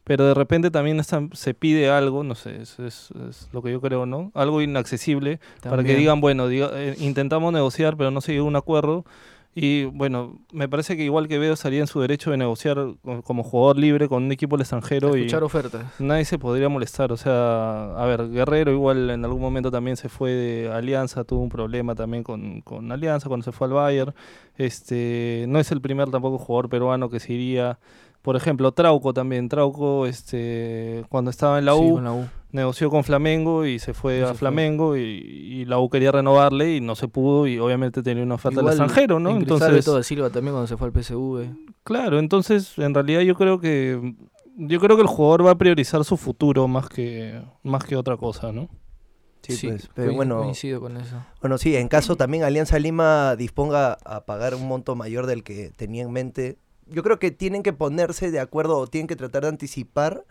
pero 0.10 0.26
de 0.26 0.34
repente 0.34 0.72
también 0.72 1.00
se 1.34 1.54
pide 1.54 1.92
algo, 1.92 2.24
no 2.24 2.34
sé, 2.34 2.64
es, 2.64 2.80
es- 2.80 3.12
es 3.30 3.48
lo 3.54 3.62
que 3.62 3.72
yo 3.72 3.80
creo, 3.80 4.08
¿no? 4.08 4.32
Algo 4.34 4.60
inaccesible 4.60 5.38
para 5.62 5.76
que 5.76 5.90
También. 5.90 5.98
digan, 6.00 6.20
bueno, 6.20 6.50
diga- 6.50 6.72
eh, 6.74 6.96
intentamos 7.00 7.54
negociar, 7.54 7.96
pero 7.96 8.10
no 8.10 8.20
se 8.20 8.32
llegó 8.34 8.46
a 8.46 8.48
un 8.48 8.56
acuerdo. 8.56 9.06
Y 9.54 9.86
bueno, 9.86 10.40
me 10.52 10.68
parece 10.68 10.96
que 10.98 11.04
igual 11.04 11.28
que 11.28 11.38
Veo 11.38 11.54
estaría 11.54 11.80
en 11.82 11.88
su 11.88 12.00
derecho 12.02 12.32
de 12.32 12.38
negociar 12.38 12.78
co- 13.04 13.22
como 13.24 13.44
jugador 13.44 13.78
libre 13.78 14.08
con 14.08 14.24
un 14.24 14.32
equipo 14.32 14.56
del 14.56 14.62
extranjero 14.62 15.16
y 15.16 15.22
Escuchar 15.22 15.44
ofertas. 15.44 15.84
nadie 16.00 16.26
se 16.26 16.40
podría 16.40 16.70
molestar. 16.70 17.12
O 17.12 17.18
sea, 17.18 17.94
a 17.96 18.06
ver, 18.08 18.30
Guerrero 18.32 18.72
igual 18.72 19.12
en 19.12 19.24
algún 19.26 19.42
momento 19.42 19.70
también 19.70 19.96
se 19.98 20.10
fue 20.10 20.32
de 20.32 20.72
Alianza, 20.72 21.24
tuvo 21.24 21.42
un 21.42 21.50
problema 21.50 21.94
también 21.94 22.24
con, 22.24 22.62
con 22.62 22.92
Alianza 22.92 23.28
cuando 23.28 23.44
se 23.44 23.52
fue 23.52 23.68
al 23.68 23.74
Bayern. 23.74 24.14
Este, 24.58 25.46
no 25.48 25.60
es 25.60 25.72
el 25.72 25.82
primer 25.82 26.10
tampoco 26.10 26.40
jugador 26.40 26.70
peruano 26.70 27.10
que 27.10 27.20
se 27.20 27.34
iría. 27.34 27.78
Por 28.22 28.36
ejemplo, 28.36 28.72
Trauco 28.74 29.14
también. 29.14 29.48
Trauco, 29.50 30.06
este, 30.06 31.06
cuando 31.10 31.32
estaba 31.32 31.58
en 31.60 31.66
la 31.66 31.74
Sí, 31.74 31.80
U, 31.80 31.94
con 31.96 32.04
la 32.04 32.12
U. 32.14 32.28
negoció 32.52 32.90
con 32.90 33.04
Flamengo 33.04 33.66
y 33.66 33.80
se 33.80 33.94
fue 33.94 34.24
a 34.24 34.28
se 34.28 34.34
fue. 34.34 34.40
Flamengo 34.40 34.98
y, 34.98 35.02
y 35.02 35.66
la 35.66 35.80
U 35.80 35.90
quería 35.90 36.12
renovarle 36.12 36.76
y 36.76 36.82
no 36.82 36.96
se 36.96 37.08
pudo 37.08 37.48
y 37.48 37.60
obviamente 37.60 38.04
tenía 38.04 38.24
una 38.24 38.36
oferta 38.36 38.60
Igual 38.60 38.76
del 38.78 38.84
extranjero, 38.86 39.20
¿no? 39.20 39.32
Entonces, 39.38 39.72
Beto 39.72 39.96
da 39.96 40.04
Silva 40.04 40.30
también 40.30 40.54
cuando 40.54 40.68
se 40.68 40.76
fue 40.78 40.88
al 40.88 40.94
PSV. 40.94 41.48
claro, 41.84 42.20
entonces 42.20 42.78
en 42.78 42.94
realidad 42.94 43.22
yo 43.22 43.36
creo 43.36 43.60
que 43.60 44.16
yo 44.58 44.80
creo 44.82 44.98
que 44.98 45.02
el 45.04 45.08
jugador 45.08 45.46
va 45.46 45.52
a 45.52 45.58
priorizar 45.58 46.04
su 46.04 46.18
futuro 46.18 46.68
más 46.68 46.90
que 46.90 47.42
más 47.64 47.84
que 47.86 47.96
otra 47.96 48.18
cosa, 48.18 48.52
¿no? 48.52 48.68
Sí, 49.42 49.68
pues, 49.68 49.90
pero 49.96 50.14
bueno, 50.14 50.40
Coincido 50.42 50.82
con 50.82 50.98
eso. 50.98 51.16
Bueno, 51.40 51.58
sí, 51.58 51.74
en 51.78 51.88
caso 51.88 52.18
también 52.18 52.44
Alianza 52.44 52.78
Lima 52.78 53.38
disponga 53.38 53.98
a 54.06 54.26
pagar 54.26 54.54
un 54.54 54.68
monto 54.68 54.96
mayor 54.98 55.26
del 55.28 55.44
que 55.46 55.72
tenía 55.76 56.04
en 56.04 56.12
mente, 56.12 56.58
yo 56.92 57.04
creo 57.04 57.20
que 57.20 57.32
tienen 57.32 57.64
que 57.64 57.74
ponerse 57.74 58.32
de 58.32 58.40
acuerdo 58.40 58.78
o 58.78 58.88
tienen 58.88 59.08
que 59.08 59.16
tratar 59.16 59.44
de 59.44 59.50
anticipar 59.50 60.26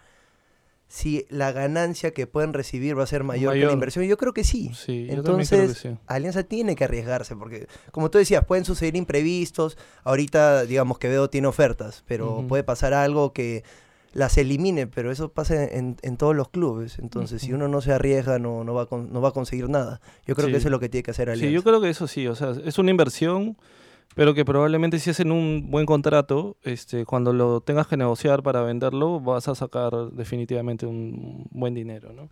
si 0.90 1.26
la 1.28 1.52
ganancia 1.52 2.12
que 2.12 2.26
pueden 2.26 2.54
recibir 2.54 2.98
va 2.98 3.02
a 3.02 3.06
ser 3.06 3.22
mayor, 3.22 3.52
que 3.52 3.64
la 3.66 3.72
inversión. 3.72 4.06
Yo 4.06 4.16
creo 4.16 4.32
que 4.32 4.42
sí. 4.42 4.70
Sí, 4.74 5.04
creo 5.04 5.22
que 5.22 5.30
Entonces, 5.30 5.76
sí. 5.78 5.90
Alianza 6.06 6.44
tiene 6.44 6.76
que 6.76 6.84
arriesgarse, 6.84 7.36
porque 7.36 7.66
como 7.92 8.10
tú 8.10 8.16
decías, 8.16 8.44
pueden 8.46 8.64
suceder 8.64 8.96
imprevistos. 8.96 9.76
Ahorita, 10.02 10.64
digamos, 10.64 10.98
Quevedo 10.98 11.28
tiene 11.28 11.46
ofertas, 11.46 12.04
pero 12.06 12.42
puede 12.48 12.64
pasar 12.64 12.94
algo 12.94 13.34
que 13.34 13.64
las 14.14 14.38
elimine, 14.38 14.86
pero 14.86 15.12
eso 15.12 15.28
pasa 15.28 15.62
en, 15.62 15.96
en 16.00 16.16
todos 16.16 16.34
los 16.34 16.48
clubes. 16.48 16.98
Entonces, 16.98 17.42
si 17.42 17.52
uno 17.52 17.68
no 17.68 17.82
se 17.82 17.92
arriesga, 17.92 18.38
no, 18.38 18.64
no, 18.64 18.72
va, 18.72 18.84
a 18.84 18.86
con- 18.86 19.12
no 19.12 19.20
va 19.20 19.28
a 19.28 19.32
conseguir 19.32 19.68
nada. 19.68 20.00
Yo 20.26 20.34
creo 20.34 20.46
Sí. 20.46 20.52
que 20.52 20.58
eso 20.58 20.68
es 20.68 20.72
lo 20.72 20.80
que 20.80 20.88
tiene 20.88 21.02
que 21.02 21.10
hacer 21.10 21.28
Alianza. 21.28 21.48
Sí, 21.48 21.52
yo 21.52 21.62
creo 21.62 21.82
que 21.82 21.90
eso 21.90 22.06
sí, 22.08 22.26
o 22.26 22.34
sea, 22.34 22.54
es 22.64 22.78
una 22.78 22.90
inversión, 22.90 23.58
pero 24.14 24.34
que 24.34 24.44
probablemente 24.44 24.98
si 24.98 25.10
hacen 25.10 25.30
un 25.30 25.70
buen 25.70 25.86
contrato, 25.86 26.56
este, 26.62 27.04
cuando 27.04 27.32
lo 27.32 27.60
tengas 27.60 27.86
que 27.86 27.96
negociar 27.96 28.42
para 28.42 28.62
venderlo, 28.62 29.20
vas 29.20 29.48
a 29.48 29.54
sacar 29.54 29.92
definitivamente 30.12 30.86
un 30.86 31.46
buen 31.50 31.74
dinero, 31.74 32.12
¿no? 32.12 32.28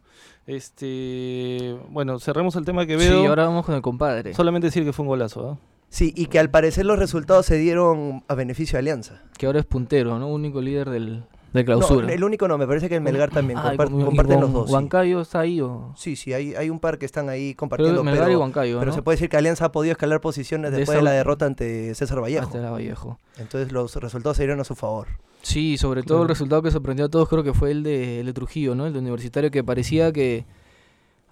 Este, 0.47 1.77
bueno, 1.91 2.19
cerremos 2.19 2.57
el 2.57 2.65
tema 2.65 2.83
de 2.83 2.89
Quevedo. 2.89 3.21
Sí, 3.21 3.27
ahora 3.27 3.47
vamos 3.47 3.65
con 3.65 3.75
el 3.75 3.83
compadre. 3.83 4.35
Solamente 4.35 4.67
decir 4.67 4.85
que 4.85 4.93
fue 4.93 5.05
un 5.05 5.09
golazo, 5.09 5.51
¿ah? 5.51 5.59
Sí, 5.89 6.13
y 6.17 6.27
que 6.27 6.39
al 6.39 6.51
parecer 6.51 6.85
los 6.85 6.99
resultados 6.99 7.47
se 7.47 7.57
dieron 7.57 8.25
a 8.27 8.35
beneficio 8.35 8.77
de 8.77 8.81
Alianza. 8.81 9.23
Que 9.39 9.47
ahora 9.47 9.61
es 9.61 9.67
puntero, 9.67 10.19
¿no? 10.19 10.29
Único 10.29 10.61
líder 10.61 10.91
del, 10.91 11.23
de 11.53 11.61
No, 11.63 11.67
clausura. 11.67 12.13
el 12.13 12.25
único 12.25 12.49
no, 12.49 12.59
me 12.59 12.67
parece 12.67 12.89
que 12.89 12.97
el 12.97 13.01
Melgar 13.01 13.31
también. 13.31 13.59
Ah, 13.59 13.71
y 13.73 13.75
y 13.75 14.05
comparten 14.05 14.41
los 14.41 14.53
dos. 14.53 14.67
sí. 14.69 14.73
Huancayo 14.75 15.21
está 15.21 15.41
ahí 15.41 15.61
o... 15.61 15.93
Sí, 15.97 16.17
sí, 16.17 16.33
hay, 16.33 16.55
hay 16.55 16.71
un 16.71 16.81
par 16.81 16.99
que 16.99 17.07
están 17.07 17.29
ahí 17.29 17.55
compartiendo, 17.55 18.05
Melgar 18.05 18.25
y 18.25 18.27
pero, 18.29 18.41
Huancayo, 18.41 18.79
pero 18.79 18.91
¿no? 18.91 18.95
se 18.95 19.03
puede 19.03 19.17
decir 19.17 19.29
que 19.29 19.37
Alianza 19.37 19.67
ha 19.67 19.73
podido 19.73 19.93
escalar 19.93 20.21
posiciones 20.21 20.71
De 20.71 20.79
después 20.79 20.97
de 20.97 21.01
esa 21.01 21.05
la 21.05 21.13
derrota 21.13 21.47
ante 21.47 21.95
César 21.95 22.21
Vallejo. 22.23 22.47
Hasta 22.47 22.59
la 22.59 22.71
Vallejo. 22.71 23.19
Entonces 23.39 23.73
los 23.73 23.97
resultados 23.97 24.37
se 24.37 24.43
dieron 24.45 24.61
a 24.61 24.65
su 24.65 24.75
favor. 24.75 25.09
Sí, 25.43 25.79
sobre 25.79 26.03
todo 26.03 26.23
el 26.23 26.29
resultado 26.29 26.61
que 26.63 26.71
sorprendió 26.71 27.07
a 27.07 27.09
todos 27.09 27.29
creo 27.29 27.45
que 27.45 27.55
fue 27.55 27.71
el 27.71 27.83
de, 27.85 28.21
el 28.21 28.27
de 28.27 28.33
Trujillo, 28.33 28.75
¿no? 28.75 28.87
El 28.87 28.93
de 28.93 28.99
Universitario 28.99 29.51
que 29.51 29.63
parecía 29.63 30.13
que, 30.13 30.45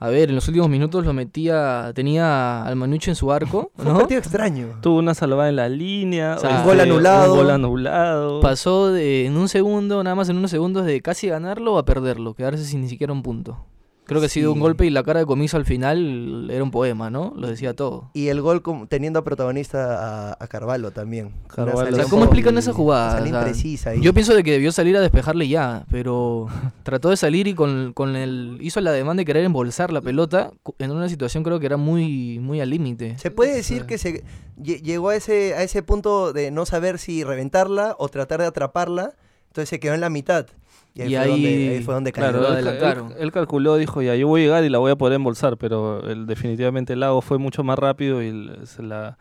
a 0.04 0.08
ver, 0.10 0.28
en 0.28 0.34
los 0.34 0.46
últimos 0.48 0.68
minutos 0.68 1.04
lo 1.04 1.14
metía, 1.14 1.90
tenía 1.94 2.62
al 2.62 2.76
Manucci 2.76 3.10
en 3.10 3.16
su 3.16 3.32
arco, 3.32 3.70
Fue 3.74 3.86
un 3.90 3.98
partido 3.98 4.18
extraño. 4.20 4.78
Tuvo 4.82 4.98
una 4.98 5.14
salvada 5.14 5.48
en 5.48 5.56
la 5.56 5.68
línea, 5.68 6.34
O 6.36 6.40
sea, 6.40 6.50
este, 6.50 6.60
un 6.60 6.66
gol 6.66 6.80
anulado. 6.80 7.32
Un 7.32 7.38
gol 7.38 7.50
anulado. 7.50 8.40
Pasó 8.40 8.92
de, 8.92 9.24
en 9.24 9.36
un 9.36 9.48
segundo, 9.48 10.04
nada 10.04 10.14
más 10.14 10.28
en 10.28 10.36
unos 10.36 10.50
segundos, 10.50 10.84
de 10.84 11.00
casi 11.00 11.28
ganarlo 11.28 11.78
a 11.78 11.86
perderlo, 11.86 12.34
quedarse 12.34 12.64
sin 12.64 12.82
ni 12.82 12.88
siquiera 12.88 13.12
un 13.12 13.22
punto. 13.22 13.64
Creo 14.06 14.20
que 14.20 14.26
ha 14.26 14.28
sido 14.28 14.50
un 14.52 14.58
Sí. 14.58 14.60
golpe 14.60 14.84
y 14.86 14.90
la 14.90 15.02
cara 15.02 15.20
de 15.20 15.26
comiso 15.26 15.56
al 15.56 15.64
final 15.64 16.50
era 16.50 16.62
un 16.62 16.70
poema, 16.70 17.08
¿no? 17.08 17.32
Lo 17.36 17.48
decía 17.48 17.74
todo. 17.74 18.10
Y 18.12 18.28
el 18.28 18.42
gol 18.42 18.62
teniendo 18.88 19.18
a 19.20 19.24
protagonista 19.24 20.30
a, 20.32 20.36
a 20.38 20.46
Carvalho 20.46 20.90
también. 20.90 21.32
Carvalho. 21.48 21.90
O 21.90 21.96
sea, 21.96 22.04
¿cómo 22.04 22.24
explican 22.24 22.58
esa 22.58 22.72
jugada? 22.74 23.20
O 23.22 23.26
sea, 23.26 23.26
imprecisa 23.26 23.90
ahí. 23.90 24.00
Yo 24.02 24.12
pienso 24.12 24.34
de 24.34 24.42
que 24.44 24.52
debió 24.52 24.72
salir 24.72 24.94
a 24.96 25.00
despejarle 25.00 25.48
ya, 25.48 25.86
pero 25.90 26.48
trató 26.82 27.08
de 27.10 27.16
salir 27.16 27.46
y 27.46 27.54
con, 27.54 27.92
con 27.94 28.14
el 28.16 28.58
hizo 28.60 28.80
la 28.82 28.92
demanda 28.92 29.22
de 29.22 29.24
querer 29.24 29.44
embolsar 29.44 29.90
la 29.92 30.02
pelota 30.02 30.50
en 30.78 30.90
una 30.90 31.08
situación 31.08 31.42
creo 31.42 31.58
que 31.58 31.66
era 31.66 31.76
muy 31.78 32.38
muy 32.40 32.60
al 32.60 32.68
límite. 32.70 33.16
Se 33.18 33.30
puede 33.30 33.52
O 33.52 33.56
decir 33.56 33.78
sea, 33.78 33.86
que 33.86 33.98
se 33.98 34.22
lle- 34.58 34.82
llegó 34.82 35.08
a 35.08 35.16
ese, 35.16 35.54
a 35.54 35.62
ese 35.62 35.82
punto 35.82 36.32
de 36.34 36.50
no 36.50 36.66
saber 36.66 36.98
si 36.98 37.24
reventarla 37.24 37.96
o 37.98 38.08
tratar 38.08 38.40
de 38.40 38.46
atraparla. 38.48 39.14
Entonces 39.48 39.68
se 39.70 39.80
quedó 39.80 39.94
en 39.94 40.00
la 40.00 40.10
mitad. 40.10 40.46
Y 40.94 41.02
ahí, 41.02 41.08
Y 41.08 41.14
fue, 41.16 41.18
ahí- 41.18 41.30
donde, 41.30 41.68
ahí 41.76 41.82
fue 41.82 41.94
donde 41.94 42.12
cayó. 42.12 42.28
Claro, 42.28 42.40
lo 42.42 42.48
él, 42.48 42.52
adelantaron. 42.54 43.10
él- 43.12 43.16
él 43.18 43.32
calculó, 43.32 43.76
dijo, 43.76 44.00
ya, 44.02 44.14
yo 44.14 44.28
voy 44.28 44.42
a 44.42 44.44
llegar 44.44 44.64
y 44.64 44.68
la 44.68 44.78
voy 44.78 44.92
a 44.92 44.96
poder 44.96 45.14
embolsar, 45.14 45.56
pero 45.56 46.08
él, 46.08 46.26
definitivamente 46.26 46.92
el 46.92 47.00
lago 47.00 47.20
fue 47.20 47.38
mucho 47.38 47.64
más 47.64 47.78
rápido 47.78 48.22
y 48.22 48.50
se 48.64 48.82
la, 48.82 49.18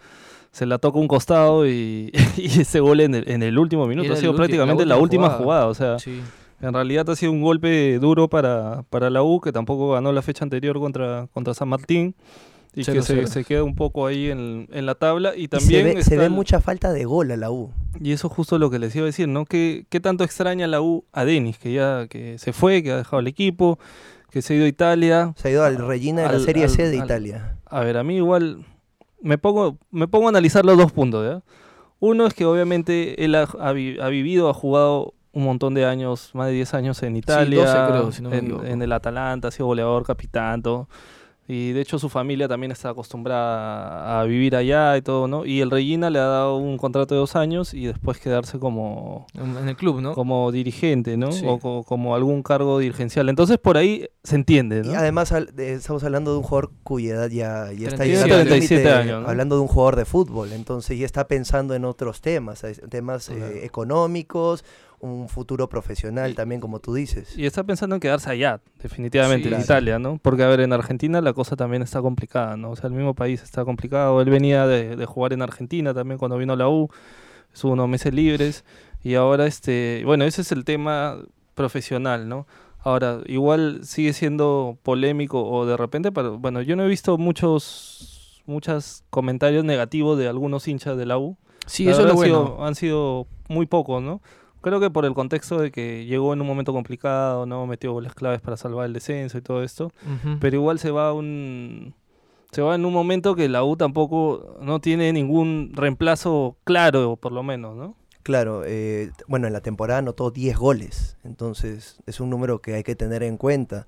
se 0.51 0.65
la 0.67 0.77
toca 0.77 0.99
un 0.99 1.07
costado 1.07 1.67
y, 1.67 2.11
y 2.37 2.61
ese 2.61 2.79
gol 2.79 2.99
en 2.99 3.15
el, 3.15 3.27
en 3.29 3.41
el 3.41 3.57
último 3.57 3.87
minuto 3.87 4.05
Era 4.05 4.15
ha 4.15 4.17
sido 4.19 4.35
prácticamente 4.35 4.85
la 4.85 4.95
la 4.95 5.01
última 5.01 5.23
última 5.25 5.37
jugada. 5.43 5.61
jugada. 5.63 5.67
O 5.67 5.73
sea, 5.73 5.99
sí. 5.99 6.21
en 6.61 6.73
realidad 6.73 7.09
ha 7.09 7.15
sido 7.15 7.31
un 7.31 7.41
golpe 7.41 7.97
duro 7.97 8.27
para, 8.29 8.83
para 8.91 9.09
la 9.09 9.23
U, 9.23 9.41
que 9.41 9.51
tampoco 9.51 9.93
ganó 9.93 10.11
la 10.11 10.21
fecha 10.21 10.43
anterior 10.45 10.77
contra, 10.79 11.27
contra 11.33 11.55
San 11.55 11.69
Martín 11.69 12.13
y 12.75 12.83
que 12.83 12.91
0-0. 12.99 13.03
se, 13.03 13.27
se 13.27 13.43
queda 13.45 13.63
un 13.63 13.75
poco 13.75 14.07
ahí 14.07 14.29
en, 14.29 14.67
en 14.71 14.85
la 14.85 14.95
tabla. 14.95 15.33
Y 15.35 15.43
Y 15.43 15.47
también 15.47 15.87
se 15.87 15.93
ve, 15.95 16.03
se 16.03 16.17
ve 16.17 16.29
mucha 16.29 16.59
falta 16.61 16.91
de 16.91 17.05
gol 17.05 17.31
a 17.31 17.37
la 17.37 17.51
U. 17.51 17.71
y 18.01 18.11
eso 18.11 18.27
es 18.27 18.33
justo 18.33 18.57
lo 18.57 18.69
que 18.69 18.79
les 18.79 18.95
iba 18.95 19.03
a 19.03 19.07
decir, 19.07 19.27
¿no? 19.27 19.45
¿Qué, 19.45 19.85
qué 19.89 19.99
tanto 19.99 20.23
extraña 20.23 20.65
la 20.67 20.81
U 20.81 21.05
a 21.11 21.23
Denis, 21.25 21.57
que 21.57 21.73
ya 21.73 22.07
que 22.07 22.37
se 22.39 22.51
fue, 22.53 22.81
que 22.83 22.91
ha 22.91 22.97
dejado 22.97 23.19
el 23.19 23.27
equipo, 23.27 23.77
que 24.31 24.41
se 24.41 24.53
ha 24.53 24.57
ido 24.57 24.65
a 24.65 24.69
Italia? 24.69 25.33
Se 25.35 25.49
ha 25.49 25.51
ido 25.51 25.63
al 25.63 25.77
Regina 25.77 26.23
de 26.23 26.39
la 26.39 26.43
Serie 26.43 26.63
al- 26.63 26.69
C 26.69 26.87
de 26.89 26.99
al- 26.99 27.05
Italia. 27.05 27.57
A 27.65 27.81
ver, 27.81 27.97
a 27.97 28.03
mí 28.03 28.15
igual 28.17 28.65
me 29.21 29.37
pongo, 29.37 29.77
me 29.91 30.07
pongo 30.07 30.25
a 30.25 30.29
analizar 30.29 30.65
los 30.65 30.77
dos 30.77 30.91
puntos, 30.91 31.25
¿ya? 31.25 31.41
Uno 31.99 32.25
es 32.27 32.33
que 32.33 32.43
obviamente 32.45 33.23
él 33.23 33.35
ha, 33.35 33.43
ha 33.59 33.71
vi- 33.71 33.97
ha 33.99 34.07
vivido, 34.09 34.49
ha 34.49 34.53
jugado 34.53 35.13
un 35.31 35.43
montón 35.45 35.73
de 35.73 35.85
años, 35.85 36.31
más 36.33 36.47
de 36.47 36.53
10 36.53 36.73
años 36.73 37.01
en 37.01 37.15
Italia, 37.15 37.59
12 37.65 37.91
creo, 37.91 38.11
si 38.11 38.21
no 38.21 38.29
me 38.29 38.37
en, 38.39 38.45
equivoco. 38.45 38.65
en 38.65 38.81
el 38.81 38.91
Atalanta, 38.91 39.47
ha 39.47 39.51
sido 39.51 39.67
goleador, 39.67 40.05
capitán, 40.05 40.61
todo. 40.61 40.89
Y 41.45 41.73
de 41.73 41.81
hecho 41.81 41.99
su 41.99 42.07
familia 42.07 42.47
también 42.47 42.71
está 42.71 42.89
acostumbrada 42.91 44.19
a 44.21 44.23
vivir 44.23 44.55
allá 44.55 44.95
y 44.97 45.01
todo, 45.01 45.27
¿no? 45.27 45.45
Y 45.45 45.59
el 45.61 45.71
Regina 45.71 46.09
le 46.09 46.19
ha 46.19 46.23
dado 46.25 46.55
un 46.57 46.77
contrato 46.77 47.15
de 47.15 47.19
dos 47.19 47.35
años 47.35 47.73
y 47.73 47.85
después 47.85 48.17
quedarse 48.19 48.59
como, 48.59 49.27
En, 49.33 49.67
el 49.67 49.75
club, 49.75 49.99
¿no? 50.01 50.13
como 50.13 50.51
dirigente, 50.51 51.17
¿no? 51.17 51.31
Sí. 51.33 51.43
O 51.45 51.59
co- 51.59 51.83
como 51.83 52.15
algún 52.15 52.43
cargo 52.43 52.79
dirigencial. 52.79 53.27
Entonces 53.27 53.57
por 53.57 53.77
ahí 53.77 54.07
se 54.23 54.35
entiende, 54.35 54.83
Y 54.85 54.87
¿no? 54.89 54.97
además 54.97 55.31
al- 55.33 55.53
de- 55.53 55.73
estamos 55.73 56.03
hablando 56.05 56.31
de 56.31 56.37
un 56.37 56.43
jugador 56.43 56.71
cuya 56.83 57.13
edad 57.15 57.29
ya, 57.29 57.71
ya 57.73 57.87
está 57.89 57.97
37 58.03 58.07
llegando 58.07 58.35
al 58.35 58.47
37 58.47 58.75
límite, 58.83 58.93
años, 58.95 59.21
¿no? 59.23 59.29
hablando 59.29 59.55
de 59.55 59.61
un 59.63 59.67
jugador 59.67 59.95
de 59.97 60.05
fútbol, 60.05 60.53
entonces 60.53 60.97
ya 60.97 61.05
está 61.05 61.27
pensando 61.27 61.75
en 61.75 61.83
otros 61.83 62.21
temas, 62.21 62.63
es- 62.63 62.81
temas 62.89 63.27
eh, 63.29 63.65
económicos, 63.65 64.63
un 65.03 65.27
futuro 65.29 65.67
profesional 65.69 66.31
Y- 66.31 66.33
también, 66.33 66.61
como 66.61 66.79
tú 66.79 66.93
dices. 66.93 67.37
Y 67.37 67.45
está 67.45 67.63
pensando 67.63 67.95
en 67.95 67.99
quedarse 67.99 68.29
allá, 68.29 68.61
definitivamente, 68.81 69.43
Sí, 69.43 69.47
en 69.47 69.49
claro. 69.51 69.63
Italia, 69.63 69.99
¿no? 69.99 70.17
Porque, 70.21 70.43
a 70.43 70.47
ver, 70.47 70.61
en 70.61 70.71
Argentina 70.73 71.19
la 71.21 71.33
cosa 71.33 71.55
también 71.55 71.81
está 71.81 72.01
complicada, 72.01 72.55
¿no? 72.57 72.71
O 72.71 72.75
sea, 72.75 72.87
el 72.87 72.93
mismo 72.93 73.13
país 73.13 73.43
está 73.43 73.65
complicado. 73.65 74.21
Él 74.21 74.29
venía 74.29 74.65
de, 74.65 74.95
de 74.95 75.05
jugar 75.05 75.33
en 75.33 75.41
Argentina 75.41 75.93
también 75.93 76.17
cuando 76.17 76.37
vino 76.37 76.53
a 76.53 76.55
la 76.55 76.69
U, 76.69 76.89
estuvo 77.53 77.73
unos 77.73 77.89
meses 77.89 78.13
libres. 78.13 78.63
Y 79.03 79.15
ahora, 79.15 79.45
este, 79.45 80.03
bueno, 80.05 80.23
ese 80.23 80.41
es 80.41 80.51
el 80.53 80.63
tema 80.63 81.17
profesional, 81.53 82.27
¿no? 82.29 82.47
Ahora, 82.79 83.19
igual 83.27 83.81
sigue 83.83 84.13
siendo 84.13 84.77
polémico 84.83 85.43
o 85.43 85.65
de 85.65 85.77
repente, 85.77 86.11
pero 86.11 86.37
bueno, 86.37 86.61
yo 86.61 86.75
no 86.75 86.83
he 86.83 86.87
visto 86.87 87.17
muchos 87.17 88.41
muchos 88.45 89.03
comentarios 89.09 89.63
negativos 89.63 90.17
de 90.17 90.27
algunos 90.27 90.67
hinchas 90.67 90.97
de 90.97 91.05
la 91.05 91.17
U. 91.17 91.37
Sí, 91.65 91.85
La 91.85 91.91
eso 91.91 92.01
es 92.01 92.07
lo 92.07 92.15
bueno. 92.15 92.45
sido- 92.55 92.65
han 92.65 92.75
sido 92.75 93.27
muy 93.47 93.65
pocos, 93.67 94.01
¿no? 94.03 94.21
Creo 94.63 94.79
que 94.79 94.89
por 94.89 95.03
el 95.03 95.13
contexto 95.13 95.59
de 95.59 95.71
que 95.71 96.05
llegó 96.05 96.31
en 96.31 96.39
un 96.39 96.47
momento 96.47 96.71
complicado, 96.71 97.45
¿no? 97.45 97.67
Metió 97.67 97.91
goles 97.91 98.13
claves 98.15 98.39
para 98.39 98.55
salvar 98.55 98.85
el 98.85 98.93
descenso 98.93 99.37
y 99.37 99.41
todo 99.41 99.61
esto. 99.61 99.91
Pero 100.39 100.55
igual 100.55 100.79
se 100.79 100.89
va 100.89 101.09
a 101.09 101.13
un... 101.13 101.93
Se 102.51 102.61
va 102.61 102.75
en 102.75 102.85
un 102.85 102.93
momento 102.93 103.35
que 103.35 103.49
la 103.49 103.65
U 103.65 103.75
tampoco 103.75 104.57
no 104.61 104.79
tiene 104.79 105.11
ningún 105.11 105.71
reemplazo 105.73 106.55
claro, 106.63 107.17
por 107.17 107.33
lo 107.33 107.43
menos, 107.43 107.75
¿no? 107.75 107.97
Claro, 108.21 108.63
eh, 108.65 109.11
bueno, 109.27 109.47
en 109.47 109.53
la 109.53 109.59
temporada 109.59 109.99
anotó 109.99 110.31
10 110.31 110.57
goles, 110.57 111.17
entonces 111.25 111.97
es 112.05 112.21
un 112.21 112.29
número 112.29 112.61
que 112.61 112.75
hay 112.75 112.83
que 112.83 112.95
tener 112.95 113.21
en 113.21 113.35
cuenta. 113.35 113.85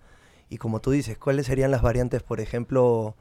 Y 0.49 0.57
como 0.57 0.81
tú 0.81 0.91
dices, 0.91 1.17
¿cuáles 1.17 1.45
serían 1.45 1.71
las 1.71 1.83
variantes, 1.83 2.21
por 2.21 2.41
ejemplo, 2.41 3.15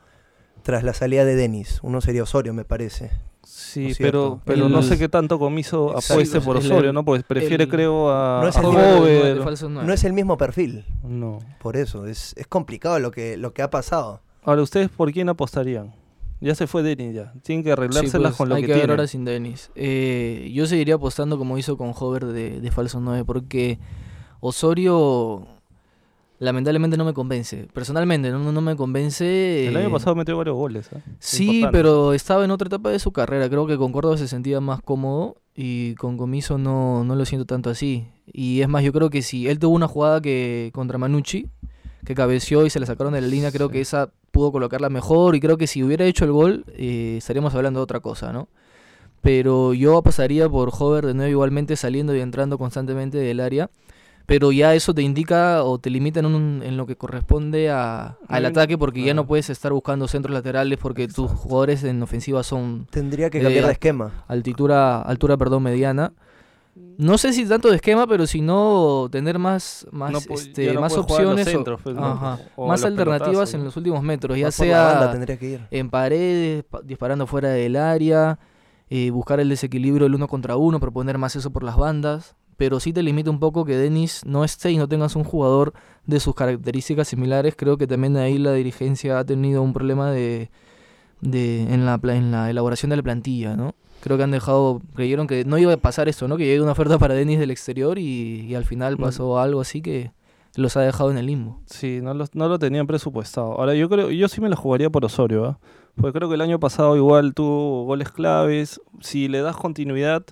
tras 0.64 0.82
la 0.82 0.92
salida 0.92 1.24
de 1.24 1.36
Denis? 1.36 1.78
Uno 1.84 2.00
sería 2.00 2.24
Osorio, 2.24 2.52
me 2.52 2.64
parece. 2.64 3.12
Sí, 3.46 3.92
pero, 3.98 4.40
pero 4.44 4.68
no 4.68 4.82
sé 4.82 4.98
qué 4.98 5.08
tanto 5.08 5.38
comiso 5.38 5.90
apueste 5.96 6.40
por 6.40 6.56
El- 6.56 6.64
Osorio, 6.64 6.92
¿no? 6.92 7.04
Pues 7.04 7.22
prefiere, 7.24 7.64
el- 7.64 7.70
creo, 7.70 8.10
a, 8.10 8.40
No 8.42 8.48
es 8.48 8.56
a 8.56 8.62
falso. 9.42 9.68
No 9.68 9.92
es 9.92 10.04
el 10.04 10.12
mismo 10.12 10.36
perfil, 10.36 10.84
No. 11.02 11.38
por 11.60 11.76
eso, 11.76 12.06
es, 12.06 12.34
es 12.36 12.46
complicado 12.46 12.98
lo 12.98 13.10
que, 13.10 13.36
lo 13.36 13.52
que 13.52 13.62
ha 13.62 13.70
pasado. 13.70 14.20
Ahora, 14.42 14.62
¿ustedes 14.62 14.88
por 14.90 15.10
quién 15.12 15.28
apostarían? 15.28 15.94
Ya 16.40 16.54
se 16.54 16.66
fue 16.66 16.82
Denis 16.82 17.14
ya. 17.14 17.32
Tienen 17.42 17.62
que 17.64 17.68
Sí, 17.68 17.72
arreglárselas 17.72 18.32
pues, 18.32 18.36
con 18.36 18.48
lo 18.50 18.56
hay 18.56 18.62
que, 18.62 18.66
que, 18.66 18.72
ver 18.72 18.80
tienen. 18.82 18.90
ahora 18.98 19.06
sin 19.06 19.24
Denis. 19.24 19.70
Eh, 19.74 20.50
yo 20.52 20.66
seguiría 20.66 20.96
apostando 20.96 21.38
como 21.38 21.56
hizo 21.56 21.78
con 21.78 21.92
Hover 21.98 22.26
de, 22.26 22.60
de 22.60 22.70
falso 22.70 23.00
9 23.00 23.24
porque 23.24 23.78
Osorio 24.40 25.46
lamentablemente 26.44 26.96
no 26.96 27.04
me 27.04 27.12
convence. 27.12 27.66
Personalmente 27.72 28.30
no, 28.30 28.52
no 28.52 28.60
me 28.60 28.76
convence. 28.76 29.66
El 29.66 29.76
año 29.76 29.88
eh, 29.88 29.90
pasado 29.90 30.14
metió 30.14 30.36
varios 30.36 30.54
goles. 30.56 30.88
¿eh? 30.92 31.00
Sí, 31.18 31.44
Importante. 31.46 31.78
pero 31.78 32.12
estaba 32.14 32.44
en 32.44 32.50
otra 32.52 32.66
etapa 32.68 32.90
de 32.90 32.98
su 32.98 33.10
carrera. 33.12 33.48
Creo 33.48 33.66
que 33.66 33.76
con 33.76 33.90
Córdoba 33.90 34.16
se 34.16 34.28
sentía 34.28 34.60
más 34.60 34.80
cómodo 34.82 35.36
y 35.56 35.94
con 35.96 36.16
Comiso 36.16 36.58
no, 36.58 37.02
no 37.04 37.16
lo 37.16 37.24
siento 37.24 37.46
tanto 37.46 37.70
así. 37.70 38.06
Y 38.26 38.60
es 38.60 38.68
más, 38.68 38.84
yo 38.84 38.92
creo 38.92 39.10
que 39.10 39.22
si 39.22 39.48
él 39.48 39.58
tuvo 39.58 39.74
una 39.74 39.88
jugada 39.88 40.20
que 40.20 40.70
contra 40.74 40.98
Manucci, 40.98 41.48
que 42.04 42.14
cabeció 42.14 42.66
y 42.66 42.70
se 42.70 42.78
la 42.80 42.86
sacaron 42.86 43.14
de 43.14 43.20
la 43.20 43.26
línea, 43.28 43.50
creo 43.50 43.68
Sí. 43.68 43.72
que 43.74 43.80
esa 43.80 44.10
pudo 44.30 44.52
colocarla 44.52 44.90
mejor 44.90 45.34
y 45.36 45.40
creo 45.40 45.56
que 45.56 45.66
si 45.66 45.82
hubiera 45.82 46.04
hecho 46.04 46.24
el 46.24 46.32
gol 46.32 46.64
eh, 46.76 47.14
estaríamos 47.18 47.54
hablando 47.54 47.80
de 47.80 47.84
otra 47.84 48.00
cosa, 48.00 48.32
¿no? 48.32 48.48
Pero 49.22 49.72
yo 49.72 50.02
pasaría 50.02 50.48
por 50.48 50.70
Hover 50.78 51.06
de 51.06 51.14
nuevo 51.14 51.30
igualmente 51.30 51.76
saliendo 51.76 52.14
y 52.14 52.20
entrando 52.20 52.58
constantemente 52.58 53.16
del 53.16 53.40
área. 53.40 53.70
Pero 54.26 54.52
ya 54.52 54.74
eso 54.74 54.94
te 54.94 55.02
indica 55.02 55.62
o 55.64 55.78
te 55.78 55.90
limita 55.90 56.20
en, 56.20 56.26
un- 56.26 56.62
en 56.64 56.76
lo 56.78 56.86
que 56.86 56.96
corresponde 56.96 57.70
a, 57.70 58.16
al 58.26 58.42
Mm, 58.44 58.46
ataque 58.46 58.78
porque 58.78 59.02
ya 59.04 59.12
no 59.12 59.26
puedes 59.26 59.50
estar 59.50 59.72
buscando 59.72 60.08
centros 60.08 60.32
laterales 60.32 60.78
porque 60.78 61.08
tus 61.08 61.30
jugadores 61.30 61.84
en 61.84 62.02
ofensiva 62.02 62.42
son 62.42 62.86
Tendría 62.90 63.28
que 63.28 63.38
Eh, 63.38 63.42
cambiar 63.42 63.64
a- 63.64 63.66
de 63.68 63.72
esquema. 63.74 64.24
altura, 64.26 65.02
altura 65.02 65.36
perdón, 65.36 65.62
mediana. 65.64 66.12
No 66.96 67.18
sé 67.18 67.32
si 67.32 67.44
tanto 67.46 67.68
de 67.70 67.76
esquema, 67.76 68.06
pero 68.06 68.26
si 68.26 68.40
no 68.40 69.08
tener 69.10 69.38
más, 69.38 69.86
más, 69.92 70.12
No 70.12 70.34
este, 70.34 70.72
no 70.74 70.80
más 70.80 70.96
opciones 70.96 71.44
centros, 71.44 71.80
pues, 71.82 71.94
¿no? 71.94 72.12
ajá, 72.12 72.38
O 72.56 72.68
más 72.68 72.84
alternativas 72.84 73.52
en 73.54 73.60
¿no? 73.60 73.66
los 73.66 73.76
últimos 73.76 74.02
metros, 74.02 74.38
ya 74.38 74.44
banda 74.46 75.06
sea 75.06 75.10
tendría 75.12 75.36
que 75.36 75.46
ir. 75.50 75.60
en 75.70 75.90
paredes, 75.90 76.64
pa- 76.64 76.80
disparando 76.82 77.26
fuera 77.26 77.50
del 77.50 77.76
área, 77.76 78.38
eh, 78.90 79.10
buscar 79.10 79.38
el 79.40 79.48
desequilibrio 79.48 80.04
del 80.04 80.14
uno 80.14 80.28
contra 80.28 80.56
uno, 80.56 80.80
proponer 80.80 81.18
más 81.18 81.36
eso 81.36 81.50
por 81.52 81.62
las 81.64 81.76
bandas. 81.76 82.36
Pero 82.56 82.80
sí 82.80 82.92
te 82.92 83.02
limita 83.02 83.30
un 83.30 83.40
poco 83.40 83.64
que 83.64 83.76
Denis 83.76 84.22
no 84.24 84.44
esté 84.44 84.70
y 84.70 84.76
no 84.78 84.88
tengas 84.88 85.16
un 85.16 85.24
jugador 85.24 85.72
de 86.06 86.20
sus 86.20 86.34
características 86.34 87.08
similares. 87.08 87.54
Creo 87.56 87.76
que 87.76 87.86
también 87.86 88.16
ahí 88.16 88.38
la 88.38 88.52
dirigencia 88.52 89.18
ha 89.18 89.24
tenido 89.24 89.62
un 89.62 89.72
problema 89.72 90.10
de, 90.12 90.50
de 91.20 91.62
en, 91.72 91.84
la, 91.86 92.00
en 92.04 92.30
la 92.30 92.50
elaboración 92.50 92.90
de 92.90 92.96
la 92.96 93.02
plantilla, 93.02 93.56
¿no? 93.56 93.74
Creo 94.00 94.16
que 94.18 94.22
han 94.22 94.30
dejado, 94.30 94.82
creyeron 94.94 95.26
que 95.26 95.44
no 95.44 95.56
iba 95.56 95.72
a 95.72 95.76
pasar 95.78 96.08
esto, 96.08 96.28
¿no? 96.28 96.36
Que 96.36 96.44
llegue 96.44 96.60
una 96.60 96.72
oferta 96.72 96.98
para 96.98 97.14
Denis 97.14 97.38
del 97.38 97.50
exterior 97.50 97.98
y, 97.98 98.40
y 98.46 98.54
al 98.54 98.64
final 98.64 98.96
Mm. 98.96 99.00
pasó 99.00 99.38
algo 99.38 99.60
así 99.62 99.80
que 99.80 100.12
los 100.56 100.76
ha 100.76 100.82
dejado 100.82 101.10
en 101.10 101.18
el 101.18 101.26
limbo. 101.26 101.60
Sí, 101.66 102.00
no 102.02 102.12
lo, 102.14 102.26
no 102.34 102.46
lo 102.48 102.58
tenían 102.58 102.86
presupuestado. 102.86 103.52
Ahora, 103.58 103.74
yo 103.74 103.88
creo, 103.88 104.10
yo 104.10 104.28
sí 104.28 104.40
me 104.40 104.48
la 104.48 104.56
jugaría 104.56 104.90
por 104.90 105.04
Osorio, 105.04 105.44
¿ah? 105.46 105.58
Porque 105.96 106.18
creo 106.18 106.28
que 106.28 106.34
el 106.34 106.40
año 106.42 106.60
pasado 106.60 106.96
igual 106.96 107.34
tuvo 107.34 107.84
goles 107.84 108.10
claves. 108.10 108.80
Si 109.00 109.28
le 109.28 109.40
das 109.40 109.56
continuidad, 109.56 110.24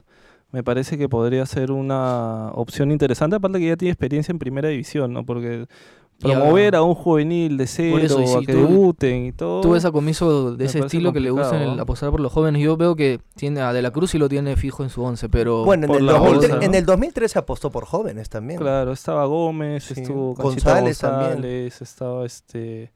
me 0.52 0.62
parece 0.62 0.96
que 0.98 1.08
podría 1.08 1.44
ser 1.46 1.72
una 1.72 2.50
opción 2.54 2.92
interesante. 2.92 3.36
Aparte 3.36 3.58
que 3.58 3.66
ya 3.66 3.76
tiene 3.76 3.90
experiencia 3.92 4.30
en 4.32 4.38
primera 4.38 4.68
división, 4.68 5.12
¿no? 5.12 5.24
Porque 5.24 5.66
promover 6.20 6.76
a 6.76 6.82
un 6.82 6.94
juvenil 6.94 7.56
de 7.56 7.66
cero, 7.66 7.98
eso, 7.98 8.20
y 8.20 8.24
a 8.24 8.26
si 8.26 8.46
que 8.46 8.52
tú- 8.52 8.58
debuten 8.60 9.24
y 9.26 9.32
todo. 9.32 9.60
Tú 9.60 9.70
ves 9.72 9.84
a 9.84 9.90
Comiso 9.90 10.54
de 10.54 10.66
ese 10.66 10.78
estilo 10.78 11.12
que 11.12 11.18
le 11.18 11.30
gusta 11.30 11.56
en 11.60 11.70
el 11.70 11.80
apostar 11.80 12.12
por 12.12 12.20
los 12.20 12.30
jóvenes. 12.32 12.62
Yo 12.62 12.76
veo 12.76 12.94
que 12.94 13.18
tiene 13.34 13.60
a 13.60 13.72
De 13.72 13.82
la 13.82 13.90
Cruz 13.90 14.14
y 14.14 14.18
lo 14.18 14.28
tiene 14.28 14.54
fijo 14.54 14.84
en 14.84 14.90
su 14.90 15.02
once, 15.02 15.28
pero 15.28 15.64
Bueno, 15.64 15.86
en 15.86 15.94
el, 15.94 16.06
la 16.06 16.12
2003, 16.12 16.40
bolsa, 16.50 16.56
¿no? 16.56 16.62
en 16.62 16.74
el 16.76 16.86
2013 16.86 17.38
apostó 17.40 17.70
por 17.70 17.86
jóvenes 17.86 18.28
también. 18.28 18.60
Claro, 18.60 18.92
estaba 18.92 19.24
Gómez, 19.24 19.82
Sí. 19.84 20.00
estuvo 20.02 20.34
Conchita 20.34 20.70
González 20.74 20.98
también. 20.98 21.32
González, 21.32 21.82
estaba 21.82 22.24
este 22.24 22.92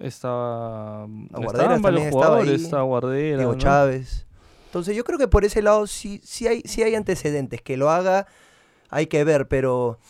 estaba 0.00 1.04
Aguarderas 1.04 1.32
estaban 1.32 1.82
varios 1.82 1.82
también 1.82 2.06
estaba 2.08 2.24
jugadores, 2.26 2.50
ahí, 2.58 2.64
estaba 2.64 2.82
Guardera, 2.82 3.36
Diego 3.38 3.52
¿no? 3.52 3.58
Chávez. 3.58 4.26
Entonces 4.74 4.96
yo 4.96 5.04
creo 5.04 5.20
que 5.20 5.28
por 5.28 5.44
ese 5.44 5.62
lado 5.62 5.86
sí, 5.86 6.20
sí, 6.24 6.48
hay, 6.48 6.60
sí 6.64 6.82
hay 6.82 6.96
antecedentes. 6.96 7.62
Que 7.62 7.76
lo 7.76 7.90
haga 7.90 8.26
hay 8.90 9.06
que 9.06 9.22
ver, 9.22 9.46
pero 9.46 10.00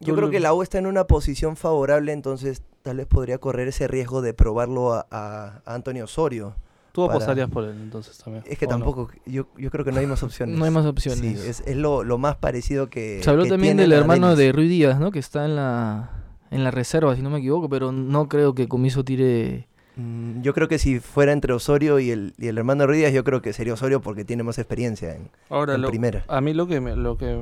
yo 0.00 0.14
creo 0.14 0.28
que 0.28 0.38
la 0.38 0.52
U 0.52 0.60
está 0.62 0.76
en 0.78 0.86
una 0.86 1.04
posición 1.06 1.56
favorable, 1.56 2.12
entonces 2.12 2.60
tal 2.82 2.98
vez 2.98 3.06
podría 3.06 3.38
correr 3.38 3.68
ese 3.68 3.88
riesgo 3.88 4.20
de 4.20 4.34
probarlo 4.34 4.92
a, 4.92 5.06
a- 5.10 5.62
a 5.64 5.74
Antonio 5.74 6.04
Osorio. 6.04 6.54
Tú 6.92 7.06
para- 7.06 7.14
apostarías 7.14 7.48
por 7.48 7.64
él 7.64 7.78
entonces 7.82 8.18
también. 8.18 8.44
Es 8.46 8.58
que 8.58 8.66
tampoco, 8.66 9.08
yo, 9.24 9.46
yo 9.56 9.70
creo 9.70 9.82
que 9.82 9.92
no 9.92 10.00
hay 10.00 10.06
más 10.06 10.22
opciones. 10.22 10.58
no 10.58 10.64
hay 10.66 10.70
más 10.70 10.82
Sí, 10.84 10.88
opciones. 10.90 11.40
es, 11.42 11.62
es 11.66 11.76
lo, 11.78 12.04
lo 12.04 12.18
más 12.18 12.36
parecido 12.36 12.90
que. 12.90 13.22
Se 13.24 13.30
habló 13.30 13.44
que 13.44 13.48
también 13.48 13.78
del 13.78 13.92
hermano 13.94 14.36
Denis. 14.36 14.38
de 14.44 14.52
Rui 14.52 14.68
Díaz, 14.68 15.00
¿no? 15.00 15.10
Que 15.10 15.20
está 15.20 15.46
en 15.46 15.56
la 15.56 16.10
en 16.50 16.64
la 16.64 16.70
reserva, 16.70 17.16
si 17.16 17.22
no 17.22 17.30
me 17.30 17.38
equivoco, 17.38 17.70
pero 17.70 17.92
no 17.92 18.28
creo 18.28 18.54
que 18.54 18.68
Comiso 18.68 19.04
tire... 19.06 19.68
Mm, 19.96 20.40
Yo 20.42 20.54
creo 20.54 20.68
que 20.68 20.78
si 20.78 21.00
fuera 21.00 21.32
entre 21.32 21.52
Osorio 21.52 21.98
y 21.98 22.10
el, 22.10 22.32
y 22.38 22.46
el 22.48 22.56
hermano 22.56 22.86
Ruiz, 22.86 23.12
yo 23.12 23.24
creo 23.24 23.42
que 23.42 23.52
sería 23.52 23.74
Osorio 23.74 24.00
porque 24.00 24.24
tiene 24.24 24.42
más 24.42 24.58
experiencia 24.58 25.14
en, 25.14 25.30
Ahora 25.50 25.74
en 25.74 25.82
lo- 25.82 25.88
primera. 25.88 26.24
a 26.28 26.40
mí 26.40 26.54
lo 26.54 26.66
que 26.66 26.80
me, 26.80 26.96
lo 26.96 27.18
que 27.18 27.36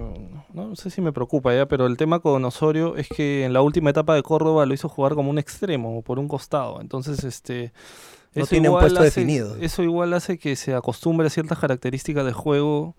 no 0.52 0.74
sé 0.74 0.90
si 0.90 1.00
me 1.00 1.12
preocupa 1.12 1.54
ya, 1.54 1.66
pero 1.66 1.86
el 1.86 1.96
tema 1.96 2.18
con 2.20 2.44
Osorio 2.44 2.96
es 2.96 3.08
que 3.08 3.44
en 3.44 3.52
la 3.52 3.62
última 3.62 3.90
etapa 3.90 4.14
de 4.14 4.22
Córdoba 4.24 4.66
lo 4.66 4.74
hizo 4.74 4.88
jugar 4.88 5.14
como 5.14 5.30
un 5.30 5.38
extremo 5.38 5.96
o 5.98 6.02
por 6.02 6.18
un 6.18 6.26
costado, 6.26 6.80
entonces 6.80 7.22
este 7.22 7.72
No 8.34 8.42
eso 8.42 8.50
tiene 8.50 8.68
un 8.68 8.72
igual 8.72 8.82
puesto 8.84 9.00
hace- 9.00 9.20
definido. 9.20 9.56
Eso 9.60 9.82
igual 9.84 10.12
hace 10.14 10.38
que 10.38 10.56
se 10.56 10.74
acostumbre 10.74 11.28
a 11.28 11.30
ciertas 11.30 11.58
características 11.58 12.24
de 12.26 12.32
juego. 12.32 12.96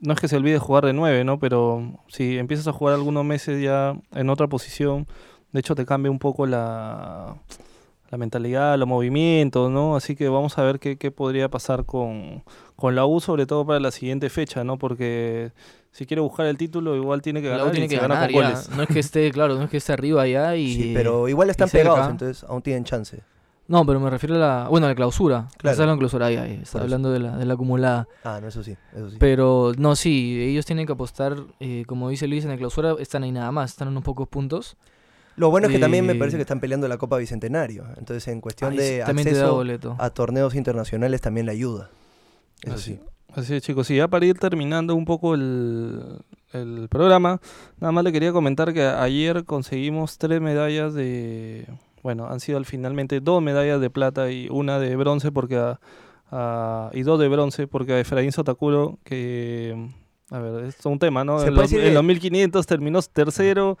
No 0.00 0.12
es 0.12 0.20
que 0.20 0.28
se 0.28 0.36
olvide 0.36 0.58
jugar 0.58 0.84
de 0.84 0.92
nueve, 0.92 1.24
¿no? 1.24 1.38
Pero 1.38 1.98
si 2.08 2.36
empiezas 2.36 2.66
a 2.68 2.72
jugar 2.72 2.92
algunos 2.94 3.24
meses 3.24 3.62
ya 3.62 3.96
en 4.12 4.28
otra 4.28 4.46
posición, 4.46 5.06
de 5.52 5.60
hecho 5.60 5.74
te 5.74 5.86
cambia 5.86 6.10
un 6.10 6.18
poco 6.18 6.44
la, 6.44 7.36
la 8.10 8.18
mentalidad, 8.18 8.78
los 8.78 8.88
movimientos, 8.88 9.70
¿no? 9.70 9.96
Así 9.96 10.14
que 10.16 10.28
vamos 10.28 10.58
a 10.58 10.62
ver 10.62 10.78
qué, 10.78 10.96
qué 10.96 11.10
podría 11.10 11.48
pasar 11.48 11.84
con, 11.84 12.44
con 12.76 12.94
la 12.94 13.04
U, 13.06 13.20
sobre 13.20 13.46
todo 13.46 13.66
para 13.66 13.80
la 13.80 13.90
siguiente 13.90 14.30
fecha, 14.30 14.64
¿no? 14.64 14.78
Porque 14.78 15.52
si 15.90 16.06
quiere 16.06 16.20
buscar 16.20 16.46
el 16.46 16.56
título, 16.56 16.94
igual 16.94 17.22
tiene 17.22 17.42
que 17.42 17.48
La 17.48 17.56
ganar. 17.56 17.68
U 17.68 17.70
tiene 17.72 17.86
y 17.86 17.88
que 17.88 17.96
ganar 17.96 18.30
con 18.30 18.42
goles. 18.42 18.68
No 18.70 18.82
es 18.82 18.88
que 18.88 19.00
esté, 19.00 19.30
claro, 19.32 19.56
no 19.56 19.64
es 19.64 19.70
que 19.70 19.78
esté 19.78 19.92
arriba 19.92 20.26
ya 20.26 20.54
y... 20.54 20.74
Sí, 20.74 20.92
pero 20.94 21.28
igual 21.28 21.50
están 21.50 21.68
pegados, 21.68 22.10
entonces 22.10 22.44
aún 22.48 22.62
tienen 22.62 22.84
chance. 22.84 23.22
No, 23.68 23.84
pero 23.84 23.98
me 23.98 24.08
refiero 24.10 24.36
a 24.36 24.38
la... 24.38 24.68
Bueno, 24.68 24.86
a 24.86 24.90
la 24.90 24.94
clausura. 24.94 25.48
Claro. 25.56 25.76
De 25.76 25.98
clausura, 25.98 26.26
ahí, 26.26 26.36
ahí. 26.36 26.60
Está 26.62 26.82
hablando 26.82 27.10
de 27.10 27.18
la, 27.18 27.36
de 27.36 27.44
la 27.46 27.54
acumulada. 27.54 28.06
Ah, 28.22 28.38
no, 28.40 28.46
eso 28.46 28.62
sí, 28.62 28.76
eso 28.94 29.10
sí. 29.10 29.16
Pero 29.18 29.72
no, 29.76 29.96
sí, 29.96 30.40
ellos 30.40 30.64
tienen 30.64 30.86
que 30.86 30.92
apostar, 30.92 31.36
eh, 31.58 31.82
como 31.88 32.08
dice 32.08 32.28
Luis, 32.28 32.44
en 32.44 32.50
la 32.50 32.56
clausura 32.56 32.94
están 33.00 33.24
ahí 33.24 33.32
nada 33.32 33.50
más, 33.50 33.72
están 33.72 33.88
en 33.88 33.92
unos 33.92 34.04
pocos 34.04 34.28
puntos. 34.28 34.76
Lo 35.36 35.50
bueno 35.50 35.66
es 35.68 35.72
que 35.72 35.78
también 35.78 36.04
me 36.06 36.14
parece 36.14 36.36
que 36.36 36.42
están 36.42 36.60
peleando 36.60 36.88
la 36.88 36.96
Copa 36.98 37.18
Bicentenario. 37.18 37.84
Entonces, 37.96 38.26
en 38.28 38.40
cuestión 38.40 38.72
Ahí 38.72 38.78
de 38.78 39.02
acceso 39.02 39.62
a 39.98 40.10
torneos 40.10 40.54
internacionales 40.54 41.20
también 41.20 41.46
le 41.46 41.52
ayuda. 41.52 41.90
Eso 42.62 42.74
Así, 42.74 42.94
sí. 42.94 43.00
así 43.34 43.54
es, 43.56 43.62
chicos. 43.62 43.90
Y 43.90 43.96
ya 43.96 44.08
para 44.08 44.24
ir 44.24 44.38
terminando 44.38 44.94
un 44.94 45.04
poco 45.04 45.34
el, 45.34 46.18
el 46.52 46.88
programa, 46.88 47.40
nada 47.78 47.92
más 47.92 48.02
le 48.04 48.12
quería 48.12 48.32
comentar 48.32 48.72
que 48.72 48.82
ayer 48.86 49.44
conseguimos 49.44 50.16
tres 50.18 50.40
medallas 50.40 50.94
de. 50.94 51.66
Bueno, 52.02 52.28
han 52.28 52.40
sido 52.40 52.56
al 52.58 52.64
finalmente 52.64 53.20
dos 53.20 53.42
medallas 53.42 53.80
de 53.80 53.90
plata 53.90 54.30
y 54.30 54.48
una 54.50 54.78
de 54.78 54.94
bronce, 54.96 55.32
porque 55.32 55.56
a, 55.58 55.80
a- 56.30 56.90
y 56.94 57.02
dos 57.02 57.18
de 57.20 57.28
bronce, 57.28 57.66
porque 57.66 57.92
a 57.94 58.00
Efraín 58.00 58.32
Sotakuro, 58.32 58.98
que. 59.04 59.90
A 60.30 60.38
ver, 60.40 60.64
es 60.64 60.84
un 60.86 60.98
tema, 60.98 61.22
¿no? 61.24 61.40
En 61.42 61.54
los, 61.54 61.70
en 61.72 61.80
que- 61.80 61.92
los 61.92 62.02
1500 62.04 62.66
terminó 62.66 63.00
tercero. 63.02 63.76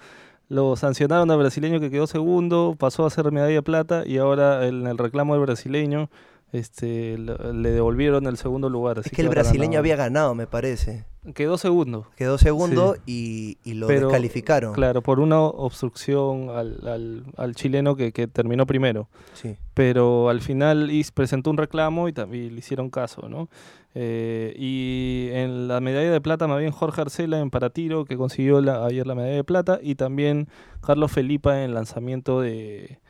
Lo 0.48 0.76
sancionaron 0.76 1.28
al 1.30 1.38
brasileño 1.38 1.80
que 1.80 1.90
quedó 1.90 2.06
segundo, 2.06 2.76
pasó 2.78 3.04
a 3.04 3.10
ser 3.10 3.32
medalla 3.32 3.54
de 3.54 3.62
plata 3.62 4.04
y 4.06 4.18
ahora 4.18 4.66
en 4.66 4.86
el 4.86 4.96
reclamo 4.96 5.34
del 5.34 5.42
brasileño 5.42 6.08
este, 6.58 7.16
le 7.18 7.70
devolvieron 7.70 8.26
el 8.26 8.36
segundo 8.36 8.68
lugar. 8.68 8.98
Es 9.04 9.10
que 9.10 9.22
el 9.22 9.28
brasileño 9.28 9.78
había 9.78 9.96
ganado, 9.96 10.34
me 10.34 10.46
parece. 10.46 11.04
Quedó 11.34 11.58
segundo, 11.58 12.06
Quedó 12.16 12.38
segundo 12.38 12.94
y, 13.04 13.58
y 13.64 13.74
lo 13.74 13.88
Pero, 13.88 14.06
descalificaron. 14.08 14.74
claro, 14.74 15.02
por 15.02 15.18
una 15.18 15.40
obstrucción 15.40 16.50
al, 16.50 16.86
al- 16.86 17.24
al 17.36 17.54
chileno 17.56 17.96
que, 17.96 18.12
que 18.12 18.28
terminó 18.28 18.64
primero. 18.64 19.08
Sí. 19.34 19.56
Pero 19.74 20.28
al 20.28 20.40
final 20.40 20.90
is- 20.92 21.10
presentó 21.10 21.50
un 21.50 21.56
reclamo 21.56 22.08
y 22.08 22.12
también 22.12 22.52
le 22.52 22.58
hicieron 22.60 22.90
caso, 22.90 23.28
¿no? 23.28 23.48
Eh, 23.96 24.54
y 24.56 25.28
en 25.32 25.66
la 25.66 25.80
medalla 25.80 26.12
de 26.12 26.20
plata, 26.20 26.46
más 26.46 26.60
bien 26.60 26.70
Jorge 26.70 27.00
Arcela 27.00 27.40
en 27.40 27.50
paratiro, 27.50 28.04
que 28.04 28.16
consiguió 28.16 28.60
la- 28.60 28.84
ayer 28.86 29.04
la 29.06 29.16
medalla 29.16 29.34
de 29.34 29.44
plata, 29.44 29.80
y 29.82 29.96
también 29.96 30.48
Carlos 30.80 31.10
Felipa 31.10 31.64
en 31.64 31.74
lanzamiento 31.74 32.40
de, 32.40 33.00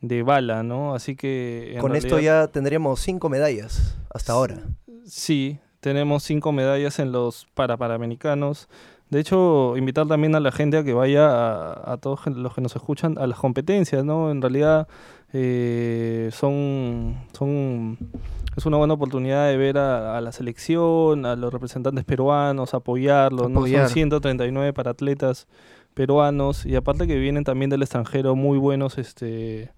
de 0.00 0.22
bala, 0.22 0.62
¿no? 0.62 0.94
Así 0.94 1.16
que... 1.16 1.76
Con 1.80 1.96
esto 1.96 2.18
ya 2.20 2.48
tendríamos 2.48 3.00
cinco 3.00 3.28
medallas 3.28 3.96
hasta 4.12 4.32
ahora. 4.32 4.62
Sí, 5.04 5.58
tenemos 5.80 6.22
cinco 6.22 6.52
medallas 6.52 6.98
en 6.98 7.12
los 7.12 7.46
para 7.54 7.76
Panamericanos. 7.76 8.68
De 9.10 9.20
hecho, 9.20 9.76
invitar 9.76 10.06
también 10.06 10.34
a 10.34 10.40
la 10.40 10.52
gente 10.52 10.76
a 10.76 10.84
que 10.84 10.92
vaya 10.92 11.28
a, 11.28 11.92
a 11.92 11.96
todos 11.96 12.26
los 12.26 12.54
que 12.54 12.60
nos 12.60 12.76
escuchan 12.76 13.16
a 13.18 13.26
las 13.26 13.38
competencias, 13.38 14.04
¿no? 14.04 14.30
En 14.30 14.42
realidad 14.42 14.86
eh, 15.32 16.30
son, 16.32 17.16
son 17.32 17.98
es 18.56 18.66
una 18.66 18.76
buena 18.76 18.94
oportunidad 18.94 19.48
de 19.48 19.56
ver 19.56 19.78
a, 19.78 20.16
a 20.16 20.20
la 20.20 20.32
selección, 20.32 21.26
a 21.26 21.36
los 21.36 21.52
representantes 21.52 22.04
peruanos, 22.04 22.74
apoyarlos, 22.74 23.50
¿no? 23.50 23.60
Apoyar. 23.60 23.86
Son 23.86 23.94
139 23.94 24.72
para 24.72 24.92
atletas 24.92 25.46
peruanos 25.94 26.64
y 26.64 26.76
aparte 26.76 27.06
que 27.06 27.18
vienen 27.18 27.44
también 27.44 27.70
del 27.70 27.82
extranjero 27.82 28.36
muy 28.36 28.58
buenos 28.58 28.98
este 28.98 29.70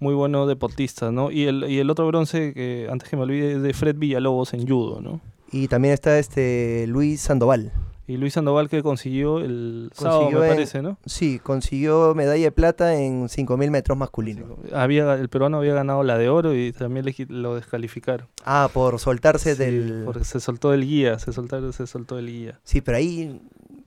muy 0.00 0.14
buenos 0.14 0.48
deportistas, 0.48 1.12
¿no? 1.12 1.30
Y 1.30 1.44
el, 1.44 1.64
y 1.68 1.78
el 1.78 1.90
otro 1.90 2.06
bronce 2.06 2.54
que 2.54 2.88
antes 2.90 3.08
que 3.08 3.16
me 3.16 3.22
olvide 3.22 3.54
es 3.54 3.62
de 3.62 3.74
Fred 3.74 3.96
Villalobos 3.96 4.54
en 4.54 4.66
judo, 4.66 5.00
¿no? 5.00 5.20
Y 5.50 5.68
también 5.68 5.94
está 5.94 6.18
este 6.18 6.86
Luis 6.86 7.20
Sandoval. 7.20 7.72
Y 8.08 8.16
Luis 8.16 8.32
Sandoval 8.32 8.68
que 8.70 8.82
consiguió 8.82 9.38
el 9.38 9.90
sábado, 9.94 10.18
Consiguió 10.20 10.40
me 10.40 10.46
en- 10.46 10.52
parece, 10.54 10.82
¿no? 10.82 10.98
Sí, 11.06 11.38
consiguió 11.38 12.14
medalla 12.14 12.42
de 12.44 12.50
plata 12.52 12.94
en 13.00 13.28
5.000 13.28 13.70
metros 13.70 13.96
masculino. 13.98 14.56
Había, 14.72 15.12
el 15.14 15.28
peruano 15.28 15.58
había 15.58 15.74
ganado 15.74 16.02
la 16.02 16.16
de 16.18 16.30
oro 16.30 16.54
y 16.54 16.72
también 16.72 17.04
le 17.04 17.14
lo 17.28 17.54
descalificaron. 17.54 18.26
Ah, 18.44 18.70
por 18.72 18.98
soltarse 18.98 19.54
Sí, 19.54 19.58
del... 19.62 20.02
Porque 20.06 20.24
se 20.24 20.40
soltó 20.40 20.72
el 20.72 20.86
guía, 20.86 21.18
se 21.18 21.32
soltó, 21.34 21.70
se 21.72 21.86
soltó 21.86 22.18
el 22.18 22.26
guía. 22.28 22.58
Sí, 22.64 22.80
pero 22.80 22.96
ahí... 22.96 23.40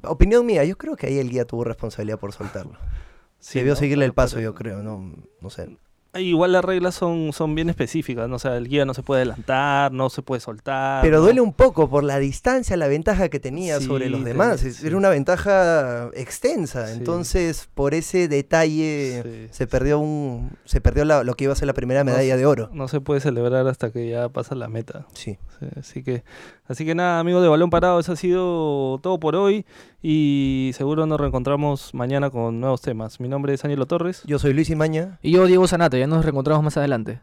Opinión 0.04 0.46
mía, 0.46 0.64
yo 0.66 0.78
creo 0.78 0.96
que 0.96 1.08
ahí 1.08 1.18
el 1.18 1.30
guía 1.30 1.46
tuvo 1.46 1.64
responsabilidad 1.64 2.18
por 2.20 2.32
soltarlo. 2.32 2.74
Sí, 3.44 3.58
Debió 3.58 3.74
¿no? 3.74 3.80
seguirle 3.80 4.06
el 4.06 4.14
paso, 4.14 4.40
yo 4.40 4.54
creo, 4.54 4.84
no, 4.84 5.14
no 5.42 5.50
sé. 5.50 5.76
Igual 6.13 6.52
las 6.52 6.65
reglas 6.65 6.93
son, 6.95 7.32
son 7.32 7.56
bien 7.56 7.69
específicas, 7.69 8.28
¿no? 8.28 8.36
O 8.36 8.39
sea, 8.39 8.58
el 8.58 8.67
guía 8.67 8.84
no 8.84 8.93
se 8.93 9.02
puede 9.02 9.21
adelantar, 9.21 9.93
no 9.93 10.10
se 10.10 10.21
puede 10.21 10.41
soltar. 10.41 11.02
Pero 11.02 11.17
¿no? 11.19 11.24
duele 11.24 11.39
un 11.39 11.54
poco 11.54 11.89
por 11.89 12.04
la 12.04 12.19
distancia, 12.19 12.76
la 12.76 12.88
ventaja 12.88 13.30
que 13.30 13.39
tenía 13.39 13.80
Sí, 13.80 13.86
sobre 13.86 14.10
los 14.10 14.24
demás. 14.26 14.60
Sí. 14.60 14.86
Era 14.86 14.97
una 14.97 15.08
ventaja 15.10 16.10
extensa. 16.13 16.88
Sí. 16.88 16.97
Entonces, 16.97 17.69
por 17.74 17.93
ese 17.93 18.28
detalle 18.28 19.47
se 19.52 19.67
perdió 19.67 20.00
un 20.00 20.52
se 20.65 20.82
perdió 20.82 21.06
la- 21.06 21.24
lo 21.24 21.36
que 21.36 21.45
iba 21.45 21.54
a 21.54 21.56
ser 21.56 21.67
la 21.67 21.74
primera 21.74 22.04
medalla 22.04 22.36
de 22.36 22.45
oro. 22.45 22.69
No 22.74 22.88
se 22.89 23.00
puede 23.00 23.21
celebrar 23.21 23.65
hasta 23.67 23.91
que 23.91 24.10
ya 24.10 24.28
pasa 24.30 24.54
la 24.56 24.67
meta. 24.67 25.06
Sí, 25.13 25.38
así 25.80 26.04
que, 26.04 26.24
Así 26.72 26.86
que 26.86 26.96
nada, 26.96 27.20
amigos 27.20 27.44
de 27.44 27.50
Balón 27.50 27.70
Parado, 27.70 28.00
eso 28.00 28.14
ha 28.14 28.16
sido 28.16 28.98
todo 29.04 29.20
por 29.20 29.36
hoy 29.36 29.66
y 30.02 30.72
seguro 30.74 31.06
nos 31.06 31.20
reencontramos 31.20 31.94
mañana 31.94 32.30
con 32.30 32.62
nuevos 32.62 32.80
temas. 32.80 33.20
Mi 33.20 33.28
nombre 33.28 33.54
es 33.54 33.66
Ángelo 33.66 33.88
Torres. 33.88 34.24
Yo 34.26 34.40
soy 34.40 34.54
Luis 34.54 34.70
Imaña. 34.70 35.20
Y 35.22 35.32
yo, 35.32 35.48
Diego 35.48 35.68
Sanata, 35.68 35.98
ya 35.98 36.08
nos 36.08 36.24
reencontramos 36.24 36.64
más 36.64 36.78
adelante. 36.78 37.20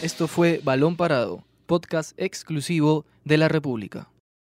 Esto 0.00 0.28
fue 0.28 0.62
Balón 0.64 0.96
Parado, 0.96 1.44
podcast 1.66 2.18
exclusivo 2.18 3.04
de 3.26 3.36
la 3.36 3.48
República. 3.48 4.08